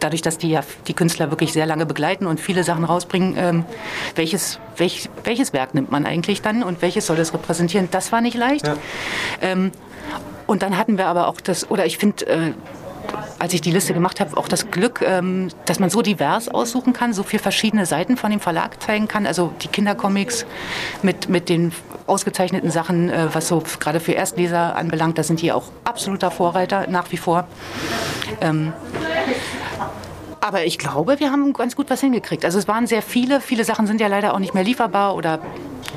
[0.00, 3.64] dadurch, dass die ja die Künstler wirklich sehr lange begleiten und viele Sachen rausbringen, ähm,
[4.14, 8.20] welches, welch, welches Werk nimmt man eigentlich dann und welches soll das repräsentieren, das war
[8.20, 8.66] nicht leicht.
[8.66, 8.76] Ja.
[9.40, 9.72] Ähm,
[10.46, 12.52] und dann hatten wir aber auch das, oder ich finde, äh,
[13.38, 16.92] als ich die Liste gemacht habe, auch das Glück, ähm, dass man so divers aussuchen
[16.92, 19.26] kann, so viele verschiedene Seiten von dem Verlag zeigen kann.
[19.26, 20.46] Also die Kindercomics
[21.02, 21.72] mit, mit den
[22.06, 26.86] ausgezeichneten Sachen, äh, was so gerade für Erstleser anbelangt, da sind die auch absoluter Vorreiter
[26.88, 27.46] nach wie vor.
[28.40, 28.72] Ähm,
[30.46, 32.44] aber ich glaube, wir haben ganz gut was hingekriegt.
[32.44, 33.40] Also es waren sehr viele.
[33.40, 35.40] Viele Sachen sind ja leider auch nicht mehr lieferbar oder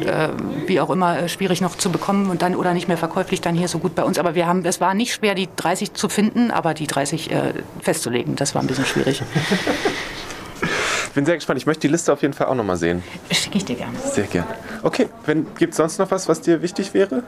[0.02, 0.30] äh,
[0.66, 3.56] wie auch immer äh, schwierig noch zu bekommen und dann oder nicht mehr verkäuflich dann
[3.56, 4.18] hier so gut bei uns.
[4.18, 7.54] Aber wir haben, es war nicht schwer, die 30 zu finden, aber die 30 äh,
[7.82, 8.36] festzulegen.
[8.36, 9.22] Das war ein bisschen schwierig.
[11.08, 11.60] Ich bin sehr gespannt.
[11.60, 13.04] Ich möchte die Liste auf jeden Fall auch noch mal sehen.
[13.32, 13.98] Schicke ich dir gerne.
[14.00, 14.50] Sehr gerne.
[14.82, 15.10] Okay,
[15.58, 17.24] gibt es sonst noch was, was dir wichtig wäre?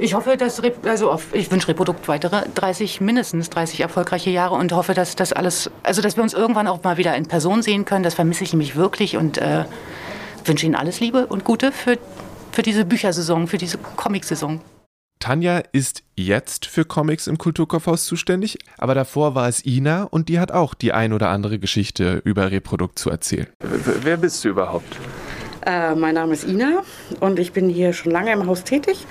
[0.00, 4.72] Ich hoffe, dass also auf, ich wünsche Reprodukt weitere 30, mindestens 30 erfolgreiche Jahre und
[4.72, 7.84] hoffe, dass das alles, also dass wir uns irgendwann auch mal wieder in Person sehen
[7.84, 8.02] können.
[8.02, 9.64] Das vermisse ich nämlich wirklich und äh,
[10.44, 11.98] wünsche Ihnen alles Liebe und Gute für,
[12.52, 14.60] für diese Büchersaison, für diese Comicsaison.
[15.20, 20.38] Tanja ist jetzt für Comics im Kulturkaufhaus zuständig, aber davor war es Ina und die
[20.38, 23.46] hat auch die ein oder andere Geschichte über Reprodukt zu erzählen.
[23.60, 24.98] Wer bist du überhaupt?
[25.64, 26.82] Äh, mein Name ist Ina
[27.20, 29.06] und ich bin hier schon lange im Haus tätig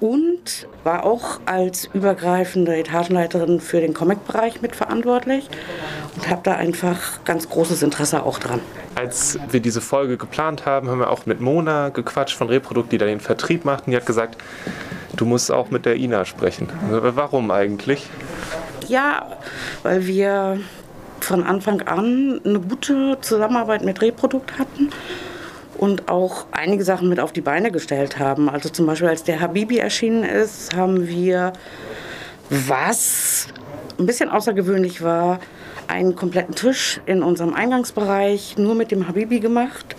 [0.00, 5.48] und war auch als übergreifende Etagenleiterin für den Comic-Bereich mitverantwortlich
[6.14, 8.60] und habe da einfach ganz großes Interesse auch dran.
[8.94, 12.98] Als wir diese Folge geplant haben, haben wir auch mit Mona gequatscht von Reprodukt, die
[12.98, 14.36] da den Vertrieb macht und die hat gesagt,
[15.16, 16.68] du musst auch mit der Ina sprechen.
[16.90, 18.08] Warum eigentlich?
[18.88, 19.38] Ja,
[19.82, 20.60] weil wir
[21.20, 24.90] von Anfang an eine gute Zusammenarbeit mit Reprodukt hatten
[25.78, 28.48] und auch einige Sachen mit auf die Beine gestellt haben.
[28.48, 31.52] Also zum Beispiel, als der Habibi erschienen ist, haben wir,
[32.50, 33.48] was
[33.98, 35.40] ein bisschen außergewöhnlich war,
[35.88, 39.96] einen kompletten Tisch in unserem Eingangsbereich nur mit dem Habibi gemacht.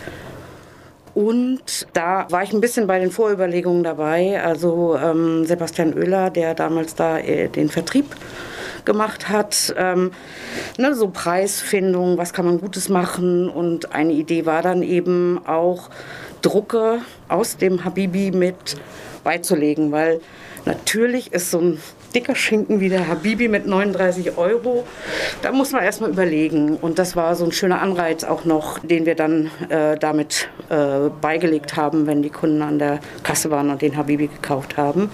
[1.14, 4.40] Und da war ich ein bisschen bei den Vorüberlegungen dabei.
[4.44, 8.06] Also ähm, Sebastian Oehler, der damals da äh, den Vertrieb
[8.88, 9.76] gemacht hat.
[9.78, 10.12] Ähm,
[10.80, 13.48] ne, so Preisfindung, was kann man Gutes machen.
[13.48, 15.92] Und eine Idee war dann eben auch
[16.42, 18.78] Drucke aus dem Habibi mit
[19.24, 20.22] beizulegen, weil
[20.66, 21.80] natürlich ist so ein
[22.16, 24.86] dicker Schinken wie der Habibi mit 39 Euro,
[25.42, 26.78] da muss man erstmal überlegen.
[26.78, 31.10] Und das war so ein schöner Anreiz auch noch, den wir dann äh, damit äh,
[31.22, 35.12] beigelegt haben, wenn die Kunden an der Kasse waren und den Habibi gekauft haben.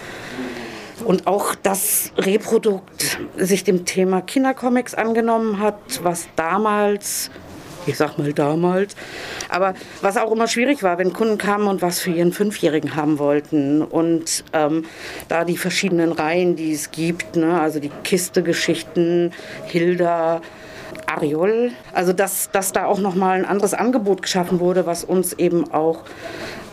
[1.06, 7.30] Und auch das Reprodukt sich dem Thema Kindercomics angenommen hat, was damals
[7.86, 8.96] ich sag mal damals.
[9.50, 13.20] Aber was auch immer schwierig war, wenn Kunden kamen und was für ihren Fünfjährigen haben
[13.20, 13.82] wollten.
[13.82, 14.86] Und ähm,
[15.28, 19.32] da die verschiedenen Reihen, die es gibt, ne, also die Kiste-Geschichten,
[19.66, 20.42] Hilda,
[21.06, 25.72] Ariol, also dass, dass da auch nochmal ein anderes Angebot geschaffen wurde, was uns eben
[25.72, 26.04] auch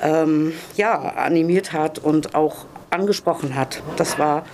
[0.03, 3.83] ähm, ja, animiert hat und auch angesprochen hat.
[3.97, 4.45] Das war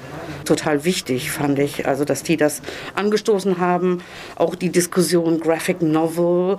[0.45, 1.87] total wichtig, fand ich.
[1.87, 2.63] Also, dass die das
[2.95, 4.03] angestoßen haben.
[4.37, 6.59] Auch die Diskussion Graphic Novel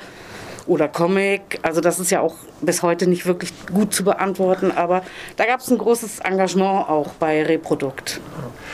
[0.68, 1.60] oder Comic.
[1.62, 5.04] Also das ist ja auch bis heute nicht wirklich gut zu beantworten, aber
[5.36, 8.20] da gab es ein großes Engagement auch bei Reprodukt.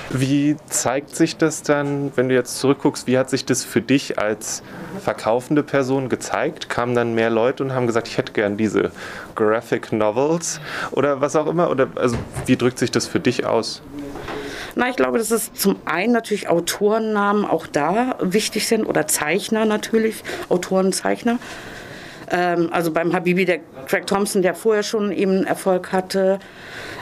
[0.09, 4.19] Wie zeigt sich das dann, wenn du jetzt zurückguckst, wie hat sich das für dich
[4.19, 4.63] als
[5.01, 6.69] verkaufende Person gezeigt?
[6.69, 8.91] Kamen dann mehr Leute und haben gesagt, ich hätte gern diese
[9.35, 10.59] Graphic Novels
[10.91, 11.69] oder was auch immer?
[11.69, 13.81] Oder also wie drückt sich das für dich aus?
[14.75, 19.65] Na, ich glaube, dass es zum einen natürlich Autorennamen auch da wichtig sind oder Zeichner
[19.65, 21.37] natürlich, Autoren, Zeichner.
[22.33, 26.39] Ähm, also beim Habibi, der Craig Thompson, der vorher schon eben Erfolg hatte,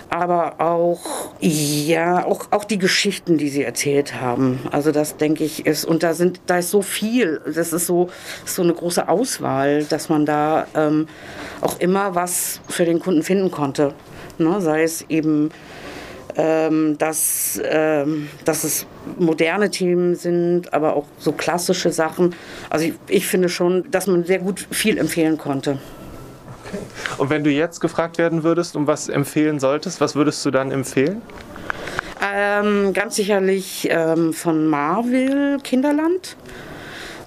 [0.10, 4.60] aber auch, ja, auch, auch die Geschichten, die sie erzählt haben.
[4.70, 8.10] Also das denke ich ist, und da sind, da ist so viel, das ist so,
[8.44, 11.08] so eine große Auswahl, dass man da ähm,
[11.62, 13.94] auch immer was für den Kunden finden konnte.
[14.38, 14.60] Ne?
[14.60, 15.50] Sei es eben
[16.38, 18.86] ähm, dass, ähm, dass es
[19.18, 22.36] moderne Themen sind, aber auch so klassische Sachen.
[22.70, 25.80] Also ich, ich finde schon, dass man sehr gut viel empfehlen konnte.
[26.68, 26.78] Okay.
[27.18, 30.72] Und wenn du jetzt gefragt werden würdest, um was empfehlen solltest, was würdest du dann
[30.72, 31.22] empfehlen?
[32.24, 36.38] Ähm, ganz sicherlich ähm, von Marvel Kinderland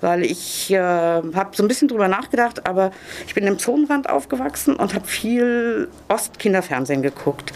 [0.04, 2.90] weil ich äh, habe so ein bisschen drüber nachgedacht, aber
[3.26, 7.54] ich bin im Zonenrand aufgewachsen und habe viel Ostkinderfernsehen geguckt.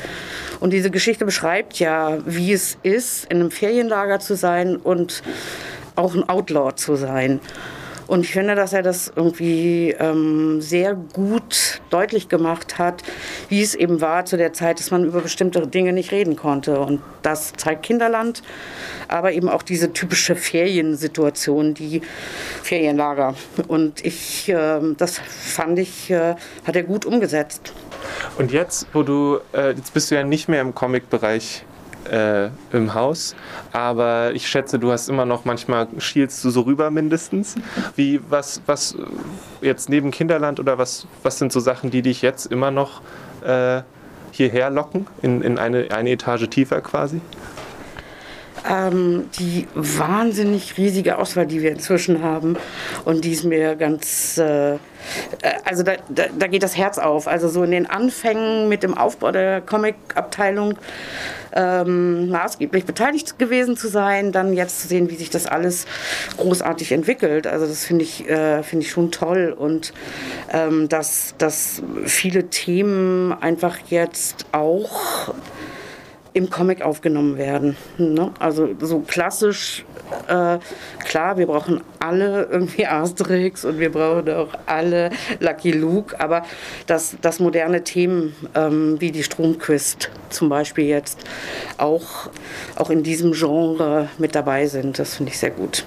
[0.60, 5.22] Und diese Geschichte beschreibt ja, wie es ist, in einem Ferienlager zu sein und
[5.94, 7.40] auch ein Outlaw zu sein.
[8.08, 13.02] Und ich finde, dass er das irgendwie ähm, sehr gut deutlich gemacht hat,
[13.50, 16.80] wie es eben war zu der Zeit, dass man über bestimmte Dinge nicht reden konnte.
[16.80, 18.42] Und das zeigt Kinderland,
[19.08, 22.00] aber eben auch diese typische Feriensituation, die
[22.62, 23.34] Ferienlager.
[23.68, 26.34] Und ich, äh, das fand ich, äh,
[26.66, 27.74] hat er gut umgesetzt.
[28.38, 31.64] Und jetzt, wo du, äh, jetzt bist du ja nicht mehr im Comic-Bereich
[32.10, 33.34] äh, im Haus.
[33.72, 37.54] Aber ich schätze, du hast immer noch manchmal schielst du so rüber mindestens.
[37.96, 38.96] Wie, was, was
[39.60, 43.00] jetzt neben Kinderland oder was, was sind so Sachen, die dich jetzt immer noch
[43.44, 43.82] äh,
[44.32, 47.20] hierher locken, in, in eine, eine Etage tiefer quasi?
[48.68, 52.56] Ähm, die wahnsinnig riesige Auswahl, die wir inzwischen haben.
[53.04, 54.78] Und die ist mir ganz, äh, äh,
[55.64, 57.28] also da, da, da, geht das Herz auf.
[57.28, 60.78] Also so in den Anfängen mit dem Aufbau der Comic-Abteilung
[61.52, 65.86] ähm, maßgeblich beteiligt gewesen zu sein, dann jetzt zu sehen, wie sich das alles
[66.36, 67.46] großartig entwickelt.
[67.46, 69.92] Also das finde ich, äh, finde ich schon toll und
[70.52, 75.34] ähm, dass, dass viele Themen einfach jetzt auch
[76.38, 77.76] im Comic aufgenommen werden.
[77.98, 78.30] Ne?
[78.38, 79.84] Also so klassisch,
[80.28, 80.58] äh,
[81.04, 85.10] klar, wir brauchen alle irgendwie Asterix und wir brauchen auch alle
[85.40, 86.44] Lucky Luke, aber
[86.86, 91.24] dass, dass moderne Themen ähm, wie die Stromquist zum Beispiel jetzt
[91.76, 92.30] auch,
[92.76, 95.84] auch in diesem Genre mit dabei sind, das finde ich sehr gut.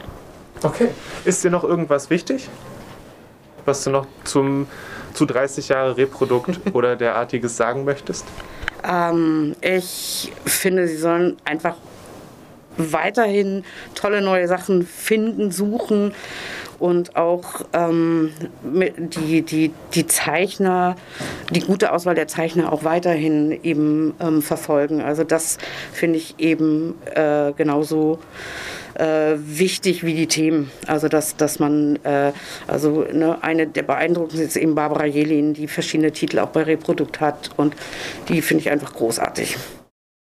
[0.63, 0.89] Okay.
[1.23, 2.49] Ist dir noch irgendwas wichtig,
[3.63, 4.67] was du noch zum,
[5.13, 8.25] zu 30 Jahre Reprodukt oder derartiges sagen möchtest?
[8.83, 11.75] Ähm, ich finde, sie sollen einfach
[12.77, 13.63] weiterhin
[13.95, 16.13] tolle neue Sachen finden, suchen
[16.79, 18.31] und auch ähm,
[18.63, 20.95] die, die, die Zeichner,
[21.51, 25.01] die gute Auswahl der Zeichner auch weiterhin eben ähm, verfolgen.
[25.01, 25.59] Also das
[25.93, 28.19] finde ich eben äh, genauso
[29.01, 30.69] äh, wichtig wie die Themen.
[30.85, 32.31] Also dass, dass man, äh,
[32.67, 37.19] also ne, eine der beeindruckendsten ist eben Barbara Jelin, die verschiedene Titel auch bei Reprodukt
[37.19, 37.75] hat und
[38.29, 39.57] die finde ich einfach großartig.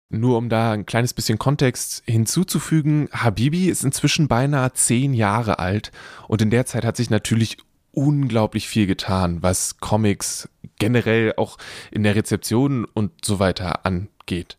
[0.09, 5.93] Nur um da ein kleines bisschen Kontext hinzuzufügen, Habibi ist inzwischen beinahe zehn Jahre alt
[6.27, 7.59] und in der Zeit hat sich natürlich
[7.93, 11.59] unglaublich viel getan, was Comics generell auch
[11.91, 14.57] in der Rezeption und so weiter angeht.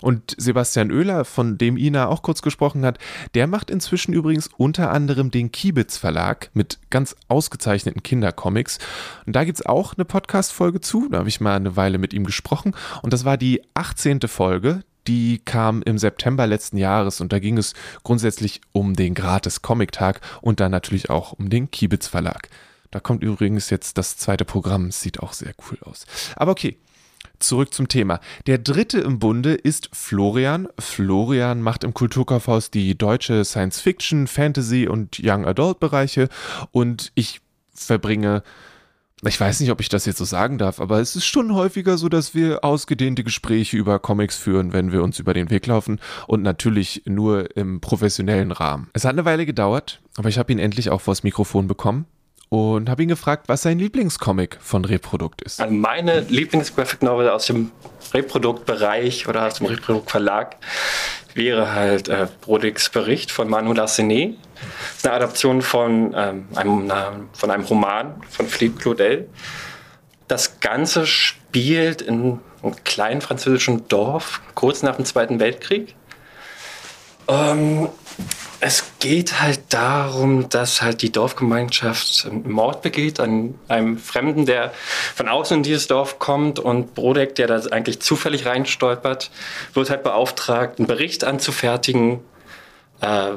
[0.00, 2.98] Und Sebastian Oehler, von dem Ina auch kurz gesprochen hat,
[3.34, 8.78] der macht inzwischen übrigens unter anderem den Kiebitz Verlag mit ganz ausgezeichneten Kindercomics.
[9.26, 11.08] Und da gibt es auch eine Podcast-Folge zu.
[11.10, 12.74] Da habe ich mal eine Weile mit ihm gesprochen.
[13.02, 14.20] Und das war die 18.
[14.22, 14.82] Folge.
[15.06, 20.58] Die kam im September letzten Jahres und da ging es grundsätzlich um den Gratis-Comic-Tag und
[20.58, 22.48] dann natürlich auch um den Kiebitz Verlag.
[22.90, 24.90] Da kommt übrigens jetzt das zweite Programm.
[24.90, 26.06] Sieht auch sehr cool aus.
[26.34, 26.76] Aber okay,
[27.38, 28.20] Zurück zum Thema.
[28.46, 30.68] Der dritte im Bunde ist Florian.
[30.78, 36.28] Florian macht im Kulturkaufhaus die deutsche Science Fiction, Fantasy und Young Adult Bereiche
[36.72, 37.40] und ich
[37.74, 38.42] verbringe
[39.24, 41.96] ich weiß nicht, ob ich das jetzt so sagen darf, aber es ist schon häufiger
[41.96, 46.00] so, dass wir ausgedehnte Gespräche über Comics führen, wenn wir uns über den Weg laufen
[46.26, 48.90] und natürlich nur im professionellen Rahmen.
[48.92, 52.04] Es hat eine Weile gedauert, aber ich habe ihn endlich auch vors Mikrofon bekommen
[52.48, 55.60] und habe ihn gefragt, was sein Lieblingscomic von Reprodukt ist.
[55.60, 57.72] Also meine Lieblingsgraphic Novel aus dem
[58.14, 60.56] Reproduktbereich oder aus dem Reprodukt Verlag
[61.34, 64.36] wäre halt äh, Brodix Bericht von Manu Larsenet.
[64.54, 66.90] Das ist eine Adaption von, ähm, einem,
[67.32, 69.28] von einem Roman von Philippe Claudel.
[70.28, 75.94] Das Ganze spielt in einem kleinen französischen Dorf kurz nach dem Zweiten Weltkrieg.
[77.28, 77.88] Ähm,
[78.60, 84.72] es geht halt darum, dass halt die Dorfgemeinschaft Mord begeht an einem Fremden, der
[85.14, 89.30] von außen in dieses Dorf kommt und Brodek, der da eigentlich zufällig reinstolpert,
[89.74, 92.20] wird halt beauftragt, einen Bericht anzufertigen,
[93.00, 93.32] äh,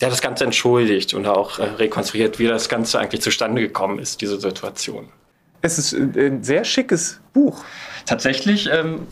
[0.00, 4.20] der das Ganze entschuldigt und auch äh, rekonstruiert, wie das Ganze eigentlich zustande gekommen ist,
[4.20, 5.08] diese Situation.
[5.62, 7.64] Es ist ein sehr schickes Buch.
[8.04, 9.06] Tatsächlich ähm,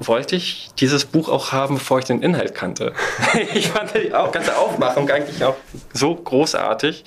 [0.00, 2.94] wollte ich dieses Buch auch haben, bevor ich den Inhalt kannte.
[3.54, 5.56] ich fand die ganze Aufmachung eigentlich auch
[5.92, 7.04] so großartig.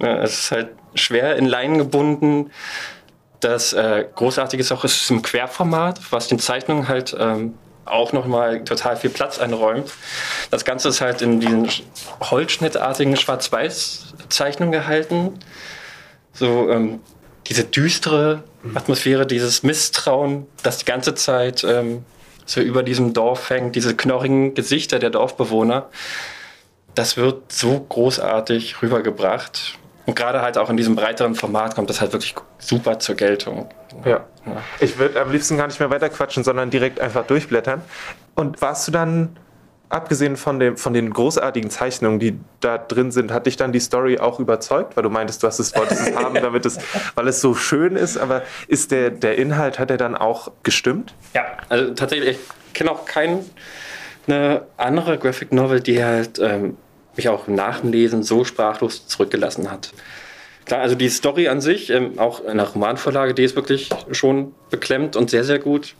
[0.00, 2.50] Es ist halt schwer in Leinen gebunden.
[3.40, 7.54] Das äh, Großartige ist auch, es ist im Querformat, was den Zeichnungen halt ähm,
[7.84, 9.92] auch nochmal total viel Platz einräumt.
[10.50, 11.68] Das Ganze ist halt in diesen
[12.20, 15.38] holzschnittartigen Schwarz-Weiß-Zeichnungen gehalten.
[16.32, 17.00] So ähm,
[17.48, 18.42] diese düstere
[18.74, 22.04] Atmosphäre, dieses Misstrauen, das die ganze Zeit ähm,
[22.44, 25.88] so über diesem Dorf hängt, diese knorrigen Gesichter der Dorfbewohner,
[26.94, 29.78] das wird so großartig rübergebracht.
[30.06, 33.68] Und gerade halt auch in diesem breiteren Format kommt das halt wirklich super zur Geltung.
[34.04, 34.24] Ja.
[34.46, 34.62] ja.
[34.80, 37.82] Ich würde am liebsten gar nicht mehr weiterquatschen, sondern direkt einfach durchblättern.
[38.34, 39.36] Und warst du dann
[39.88, 43.80] abgesehen von, dem, von den großartigen Zeichnungen, die da drin sind, hat dich dann die
[43.80, 44.96] Story auch überzeugt?
[44.96, 46.78] Weil du meintest, du hast es, wolltest es haben, damit es,
[47.14, 51.14] weil es so schön ist, aber ist der, der Inhalt, hat er dann auch gestimmt?
[51.34, 53.44] Ja, also tatsächlich, ich kenne auch keine
[54.76, 56.76] andere Graphic Novel, die halt ähm,
[57.16, 59.92] mich auch nach dem Lesen so sprachlos zurückgelassen hat.
[60.64, 64.54] Klar, also die Story an sich, ähm, auch in der Romanvorlage, die ist wirklich schon
[64.68, 65.94] beklemmt und sehr, sehr gut.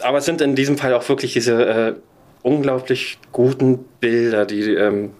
[0.00, 1.94] Aber es sind in diesem Fall auch wirklich diese äh,
[2.46, 5.14] unglaublich guten Bilder, die, ähm,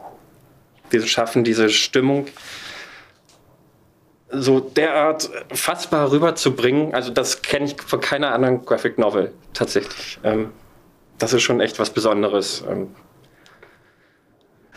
[0.92, 2.28] die schaffen, diese Stimmung
[4.30, 6.94] so derart fassbar rüberzubringen.
[6.94, 10.20] Also das kenne ich von keiner anderen Graphic Novel tatsächlich.
[10.22, 10.52] Ähm,
[11.18, 12.64] das ist schon echt was Besonderes.
[12.70, 12.94] Ähm,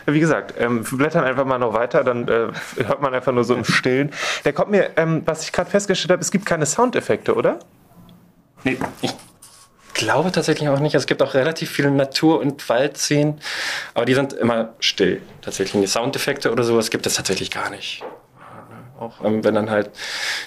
[0.06, 2.48] wie gesagt, ähm, wir blättern einfach mal noch weiter, dann äh,
[2.84, 4.10] hört man einfach nur so im Stillen.
[4.44, 7.60] Der kommt mir, ähm, was ich gerade festgestellt habe, es gibt keine Soundeffekte, oder?
[8.64, 9.14] Nee, ich
[10.00, 10.94] glaube tatsächlich auch nicht.
[10.94, 13.40] Es gibt auch relativ viele Natur- und Waldszenen,
[13.94, 15.20] aber die sind immer still.
[15.42, 18.02] Tatsächlich die Soundeffekte oder sowas gibt es tatsächlich gar nicht.
[18.98, 19.90] Auch ähm, wenn dann halt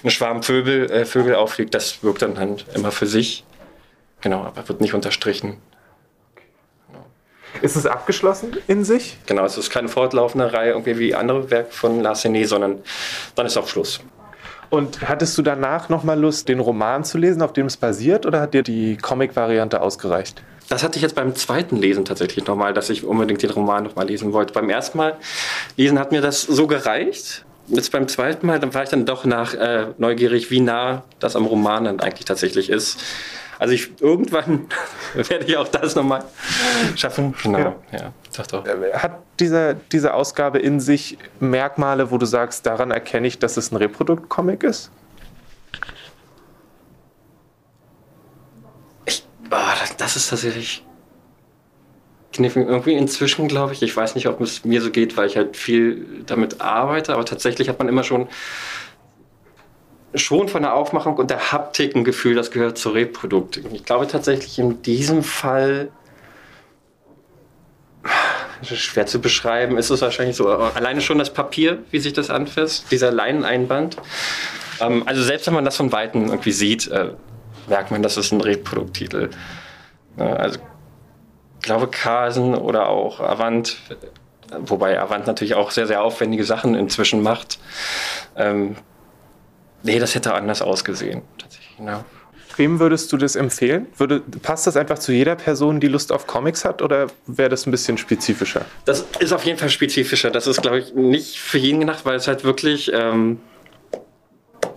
[0.02, 3.44] ein Schwarm Vögel, äh, Vögel auffliegt, das wirkt dann halt immer für sich.
[4.20, 5.58] Genau, aber wird nicht unterstrichen.
[7.62, 9.16] Ist es abgeschlossen in sich?
[9.26, 12.82] Genau, es ist keine fortlaufende Reihe irgendwie wie andere Werke von Larsenet, sondern
[13.36, 14.00] dann ist auch Schluss.
[14.70, 18.40] Und hattest du danach nochmal Lust, den Roman zu lesen, auf dem es basiert, oder
[18.40, 20.42] hat dir die Comic-Variante ausgereicht?
[20.68, 24.06] Das hatte ich jetzt beim zweiten Lesen tatsächlich nochmal, dass ich unbedingt den Roman nochmal
[24.06, 24.54] lesen wollte.
[24.54, 25.16] Beim ersten Mal
[25.76, 27.44] lesen hat mir das so gereicht.
[27.68, 31.36] Jetzt beim zweiten Mal, dann war ich dann doch nach äh, neugierig, wie nah das
[31.36, 32.98] am Roman dann eigentlich tatsächlich ist.
[33.58, 34.66] Also ich, irgendwann
[35.14, 36.24] werde ich auch das nochmal
[36.96, 37.34] schaffen.
[37.42, 37.74] Genau, ja.
[37.92, 38.12] ja.
[38.36, 38.66] Doch, doch.
[38.66, 43.56] Äh, hat diese, diese Ausgabe in sich Merkmale, wo du sagst, daran erkenne ich, dass
[43.56, 44.90] es ein Reprodukt-Comic ist?
[49.06, 49.56] Ich, oh,
[49.98, 50.84] das ist tatsächlich
[52.36, 53.82] irgendwie inzwischen, glaube ich.
[53.82, 57.24] Ich weiß nicht, ob es mir so geht, weil ich halt viel damit arbeite, aber
[57.24, 58.28] tatsächlich hat man immer schon
[60.14, 63.60] schon von der Aufmachung und der Haptik ein Gefühl, das gehört zu Reprodukt.
[63.72, 65.90] Ich glaube tatsächlich in diesem Fall
[68.62, 70.48] schwer zu beschreiben, ist es wahrscheinlich so.
[70.48, 73.96] Alleine schon das Papier, wie sich das anfasst, dieser Leineneinband.
[74.80, 77.10] Ähm, also selbst wenn man das von Weitem irgendwie sieht, äh,
[77.68, 79.30] merkt man, das ist ein Reprodukttitel.
[80.16, 80.60] Also
[81.60, 83.76] glaube Carlsen oder auch Avant,
[84.60, 87.58] wobei Avant natürlich auch sehr, sehr aufwendige Sachen inzwischen macht.
[88.36, 88.76] Ähm,
[89.84, 91.78] nee, das hätte anders ausgesehen, tatsächlich.
[91.78, 92.04] Ja.
[92.56, 93.86] Wem würdest du das empfehlen?
[93.96, 97.66] Würde, passt das einfach zu jeder Person, die Lust auf Comics hat, oder wäre das
[97.66, 98.64] ein bisschen spezifischer?
[98.84, 100.30] Das ist auf jeden Fall spezifischer.
[100.30, 103.40] Das ist, glaube ich, nicht für jeden gedacht, weil es halt wirklich ähm,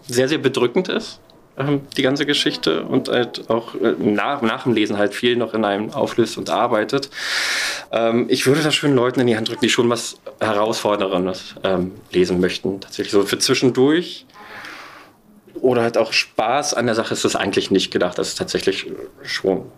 [0.07, 1.19] sehr, sehr bedrückend ist,
[1.55, 5.53] ähm, die ganze Geschichte, und halt auch äh, nach, nach dem Lesen halt viel noch
[5.53, 7.11] in einem auflöst und arbeitet.
[7.91, 11.91] Ähm, ich würde das schön Leuten in die Hand drücken, die schon was Herausforderndes ähm,
[12.11, 12.81] lesen möchten.
[12.81, 14.25] Tatsächlich so für zwischendurch
[15.61, 18.17] oder halt auch Spaß an der Sache ist das eigentlich nicht gedacht.
[18.17, 18.91] Das ist tatsächlich
[19.23, 19.71] schon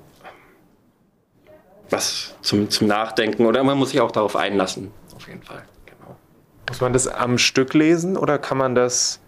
[1.89, 5.63] was zum, zum Nachdenken oder man muss sich auch darauf einlassen, auf jeden Fall.
[5.85, 6.15] Genau.
[6.67, 9.19] Muss man das am Stück lesen oder kann man das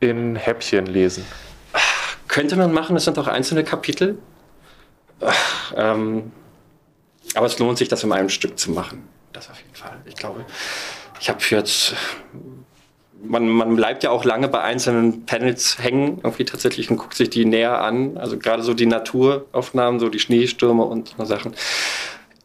[0.00, 1.24] in Häppchen lesen?
[2.28, 4.18] Könnte man machen, es sind auch einzelne Kapitel.
[5.76, 6.32] Ähm,
[7.34, 9.08] aber es lohnt sich, das in einem Stück zu machen.
[9.32, 10.00] Das auf jeden Fall.
[10.04, 10.44] Ich glaube,
[11.20, 11.94] ich habe jetzt
[13.24, 17.30] man, man bleibt ja auch lange bei einzelnen Panels hängen, irgendwie tatsächlich und guckt sich
[17.30, 18.16] die näher an.
[18.16, 21.54] Also gerade so die Naturaufnahmen, so die Schneestürme und so Sachen.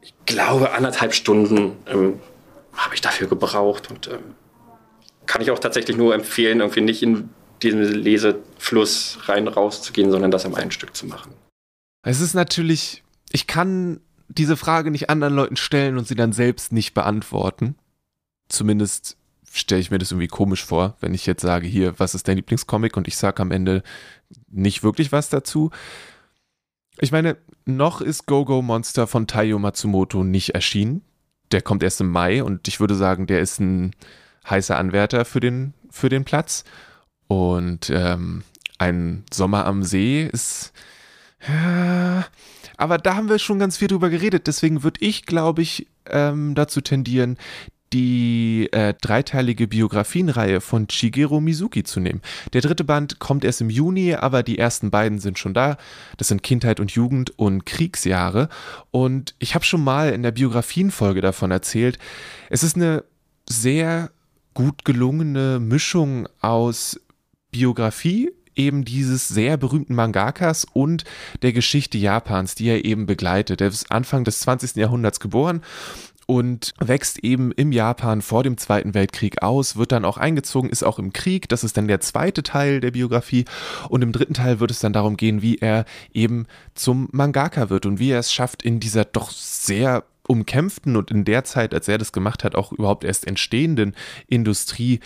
[0.02, 2.20] Ich glaube, anderthalb Stunden ähm,
[2.74, 4.36] habe ich dafür gebraucht und ähm,
[5.26, 7.30] kann ich auch tatsächlich nur empfehlen, irgendwie nicht in
[7.62, 11.34] diesen Lesefluss rein rauszugehen, sondern das im einen Stück zu machen.
[12.04, 16.72] Es ist natürlich, ich kann diese Frage nicht anderen Leuten stellen und sie dann selbst
[16.72, 17.76] nicht beantworten.
[18.50, 19.18] Zumindest
[19.58, 22.38] stelle ich mir das irgendwie komisch vor, wenn ich jetzt sage, hier, was ist dein
[22.38, 23.84] Lieblingscomic und ich sage am Ende
[24.50, 25.72] nicht wirklich was dazu.
[27.00, 31.02] Ich meine, noch ist Go-Go Monster von Taiyo Matsumoto nicht erschienen.
[31.52, 33.94] Der kommt erst im Mai und ich würde sagen, der ist ein
[34.50, 36.64] heißer Anwärter für den, für den Platz.
[37.28, 38.44] Und ähm,
[38.78, 40.74] ein Sommer am See ist.
[41.48, 42.26] Ja,
[42.78, 44.48] aber da haben wir schon ganz viel drüber geredet.
[44.48, 47.38] Deswegen würde ich, glaube ich, ähm, dazu tendieren,
[47.94, 52.22] die äh, dreiteilige Biografienreihe von Shigeru Mizuki zu nehmen.
[52.54, 55.78] Der dritte Band kommt erst im Juni, aber die ersten beiden sind schon da.
[56.18, 58.50] Das sind Kindheit und Jugend und Kriegsjahre.
[58.92, 61.98] Und ich habe schon mal in der Biografienfolge davon erzählt.
[62.50, 63.04] Es ist eine
[63.50, 64.12] sehr
[64.54, 67.00] gut gelungene Mischung aus
[67.52, 71.04] Biografie, eben dieses sehr berühmten Mangakas und
[71.44, 73.62] der Geschichte Japans, die er eben begleitet.
[73.62, 74.76] Er ist Anfang des 20.
[74.76, 75.62] Jahrhunderts geboren
[76.28, 80.84] und wächst eben im Japan vor dem Zweiten Weltkrieg aus, wird dann auch eingezogen, ist
[80.84, 81.48] auch im Krieg.
[81.50, 83.46] Das ist dann der zweite Teil der Biografie.
[83.88, 87.86] Und im dritten Teil wird es dann darum gehen, wie er eben zum Mangaka wird
[87.86, 91.88] und wie er es schafft, in dieser doch sehr umkämpften und in der Zeit, als
[91.88, 93.96] er das gemacht hat, auch überhaupt erst entstehenden
[94.28, 95.00] Industrie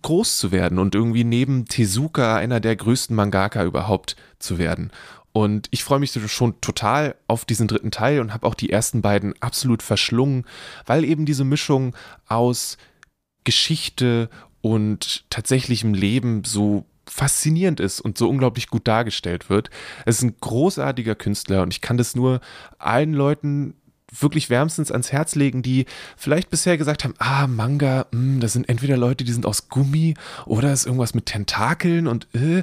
[0.00, 4.90] groß zu werden und irgendwie neben Tezuka einer der größten Mangaka überhaupt zu werden.
[5.32, 9.00] Und ich freue mich schon total auf diesen dritten Teil und habe auch die ersten
[9.00, 10.44] beiden absolut verschlungen,
[10.86, 11.94] weil eben diese Mischung
[12.26, 12.78] aus
[13.44, 14.28] Geschichte
[14.60, 19.70] und tatsächlichem Leben so faszinierend ist und so unglaublich gut dargestellt wird.
[20.04, 22.40] Es ist ein großartiger Künstler und ich kann das nur
[22.78, 23.74] allen Leuten
[24.16, 28.52] wirklich wärmstens ans Herz legen, die vielleicht bisher gesagt haben, ah, Manga, mh, hm, das
[28.52, 30.14] sind entweder Leute, die sind aus Gummi
[30.46, 32.62] oder ist irgendwas mit Tentakeln und äh,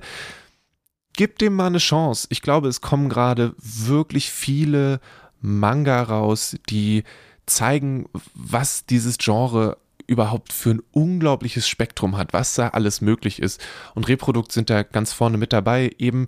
[1.18, 2.28] gib dem mal eine Chance.
[2.30, 5.02] Ich glaube, es kommen gerade wirklich viele
[5.42, 7.04] Manga raus, die
[7.46, 13.62] zeigen, was dieses Genre überhaupt für ein unglaubliches Spektrum hat, was da alles möglich ist.
[13.94, 16.28] Und Reprodukt sind da ganz vorne mit dabei, eben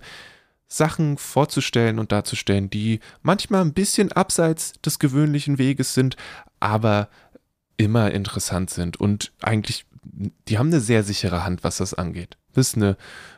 [0.68, 6.16] Sachen vorzustellen und darzustellen, die manchmal ein bisschen abseits des gewöhnlichen Weges sind,
[6.60, 7.08] aber
[7.76, 9.86] immer interessant sind und eigentlich,
[10.48, 12.36] die haben eine sehr sichere Hand, was das angeht.
[12.52, 12.96] Das ist eine,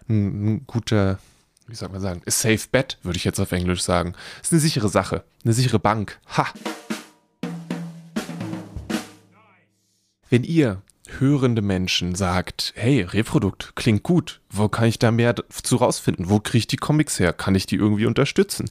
[0.09, 1.19] ein, ein guter,
[1.67, 4.15] wie soll man sagen, a safe bet, würde ich jetzt auf Englisch sagen.
[4.43, 6.19] Ist eine sichere Sache, eine sichere Bank.
[6.37, 6.47] Ha!
[10.29, 10.83] Wenn ihr
[11.19, 16.31] hörende Menschen sagt, hey, Reprodukt, klingt gut, wo kann ich da mehr zu rausfinden?
[16.31, 17.33] Wo kriege ich die Comics her?
[17.33, 18.71] Kann ich die irgendwie unterstützen?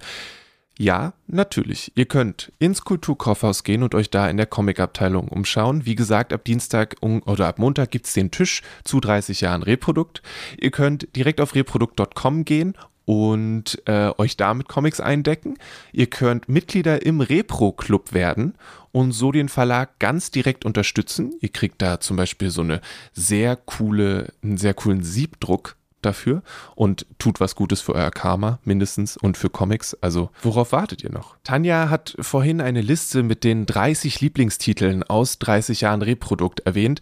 [0.82, 1.91] Ja, natürlich.
[1.93, 5.86] Ihr könnt ins Kulturkaufhaus gehen und euch da in der Comicabteilung umschauen.
[5.86, 10.23] Wie gesagt, ab Dienstag oder ab Montag gibt es den Tisch zu 30 Jahren Reprodukt.
[10.59, 12.73] Ihr könnt direkt auf reprodukt.com gehen
[13.05, 15.59] und äh, euch damit Comics eindecken.
[15.91, 18.55] Ihr könnt Mitglieder im Repro-Club werden
[18.91, 21.36] und so den Verlag ganz direkt unterstützen.
[21.41, 22.82] Ihr kriegt da zum Beispiel so eine
[23.13, 26.43] sehr coole, einen sehr coolen Siebdruck dafür
[26.76, 29.95] und tut was Gutes für euer Karma, mindestens, und für Comics.
[30.02, 31.36] Also, worauf wartet ihr noch?
[31.43, 37.02] Tanja hat vorhin eine Liste mit den 30 Lieblingstiteln aus 30 Jahren Reprodukt erwähnt.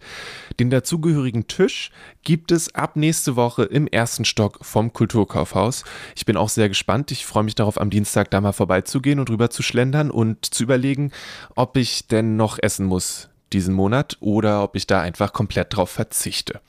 [0.58, 1.90] Den dazugehörigen Tisch
[2.22, 5.84] gibt es ab nächste Woche im ersten Stock vom Kulturkaufhaus.
[6.16, 7.10] Ich bin auch sehr gespannt.
[7.10, 10.62] Ich freue mich darauf, am Dienstag da mal vorbeizugehen und rüber zu schlendern und zu
[10.62, 11.12] überlegen,
[11.54, 15.90] ob ich denn noch essen muss diesen Monat oder ob ich da einfach komplett drauf
[15.90, 16.60] verzichte.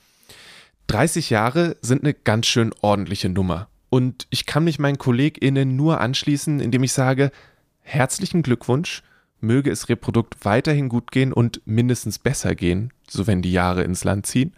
[0.91, 3.69] 30 Jahre sind eine ganz schön ordentliche Nummer.
[3.89, 7.31] Und ich kann mich meinen KollegInnen nur anschließen, indem ich sage,
[7.79, 9.01] herzlichen Glückwunsch,
[9.39, 14.03] möge es Reprodukt weiterhin gut gehen und mindestens besser gehen, so wenn die Jahre ins
[14.03, 14.53] Land ziehen.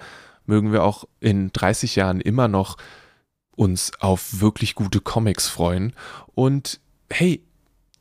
[0.47, 2.77] Mögen wir auch in 30 Jahren immer noch
[3.55, 5.93] uns auf wirklich gute Comics freuen.
[6.33, 6.79] Und
[7.11, 7.43] hey,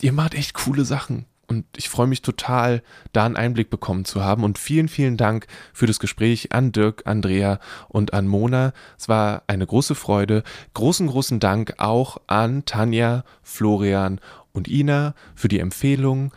[0.01, 1.27] ihr macht echt coole Sachen.
[1.53, 2.83] Und ich freue mich total,
[3.13, 4.43] da einen Einblick bekommen zu haben.
[4.43, 8.73] Und vielen, vielen Dank für das Gespräch an Dirk, Andrea und an Mona.
[8.99, 10.45] Es war eine große Freude.
[10.73, 14.19] Großen, großen Dank auch an Tanja, Florian
[14.53, 16.33] und Ina für die Empfehlung.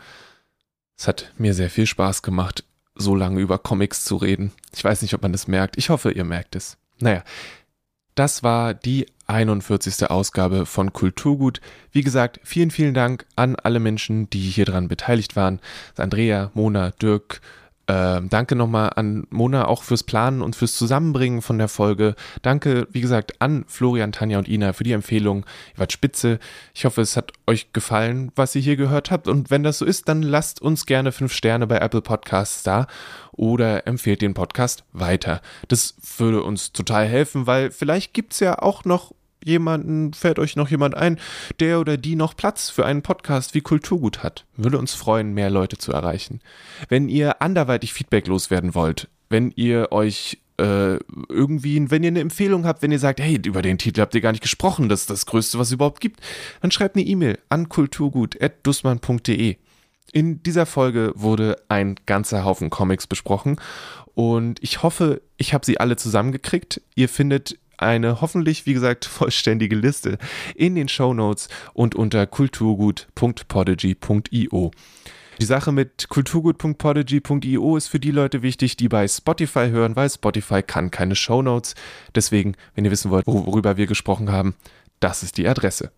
[0.98, 2.64] Es hat mir sehr viel Spaß gemacht,
[2.94, 4.52] so lange über Comics zu reden.
[4.74, 5.78] Ich weiß nicht, ob man das merkt.
[5.78, 6.76] Ich hoffe, ihr merkt es.
[6.98, 7.24] Naja,
[8.14, 10.10] das war die 41.
[10.10, 11.60] Ausgabe von Kulturgut.
[11.92, 15.60] Wie gesagt, vielen, vielen Dank an alle Menschen, die hier dran beteiligt waren.
[15.96, 17.40] Andrea, Mona, Dirk,
[17.86, 22.16] äh, danke nochmal an Mona auch fürs Planen und fürs Zusammenbringen von der Folge.
[22.42, 25.44] Danke, wie gesagt, an Florian, Tanja und Ina für die Empfehlung.
[25.74, 26.40] Ihr wart spitze.
[26.74, 29.28] Ich hoffe, es hat euch gefallen, was ihr hier gehört habt.
[29.28, 32.86] Und wenn das so ist, dann lasst uns gerne fünf Sterne bei Apple Podcasts da
[33.32, 35.40] oder empfehlt den Podcast weiter.
[35.68, 39.12] Das würde uns total helfen, weil vielleicht gibt es ja auch noch
[39.46, 41.18] jemanden, fällt euch noch jemand ein,
[41.60, 44.44] der oder die noch Platz für einen Podcast wie Kulturgut hat.
[44.56, 46.40] Würde uns freuen, mehr Leute zu erreichen.
[46.88, 52.66] Wenn ihr anderweitig Feedback loswerden wollt, wenn ihr euch äh, irgendwie, wenn ihr eine Empfehlung
[52.66, 55.10] habt, wenn ihr sagt, hey, über den Titel habt ihr gar nicht gesprochen, das ist
[55.10, 56.20] das Größte, was es überhaupt gibt,
[56.62, 59.56] dann schreibt eine E-Mail an kulturgut.dussmann.de.
[60.12, 63.60] In dieser Folge wurde ein ganzer Haufen Comics besprochen
[64.14, 66.80] und ich hoffe, ich habe sie alle zusammengekriegt.
[66.94, 70.18] Ihr findet eine hoffentlich, wie gesagt, vollständige Liste
[70.54, 74.72] in den Show Notes und unter kulturgut.podigy.io.
[75.38, 80.62] Die Sache mit kulturgut.podigy.io ist für die Leute wichtig, die bei Spotify hören, weil Spotify
[80.62, 81.74] kann keine Show Notes.
[82.14, 84.54] Deswegen, wenn ihr wissen wollt, worüber wir gesprochen haben,
[84.98, 85.92] das ist die Adresse.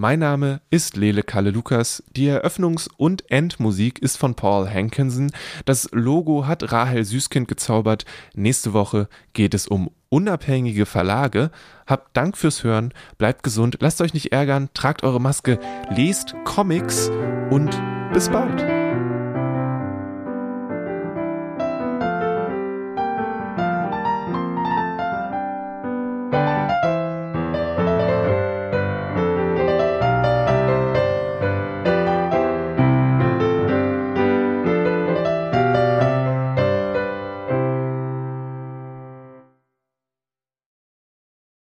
[0.00, 2.04] Mein Name ist Lele Kalle Lukas.
[2.14, 5.32] Die Eröffnungs- und Endmusik ist von Paul Hankinson.
[5.64, 8.04] Das Logo hat Rahel Süßkind gezaubert.
[8.34, 11.50] Nächste Woche geht es um unabhängige Verlage.
[11.86, 15.58] Habt Dank fürs Hören, bleibt gesund, lasst euch nicht ärgern, tragt eure Maske,
[15.90, 17.10] lest Comics.
[17.50, 17.80] Und
[18.12, 18.77] bis bald.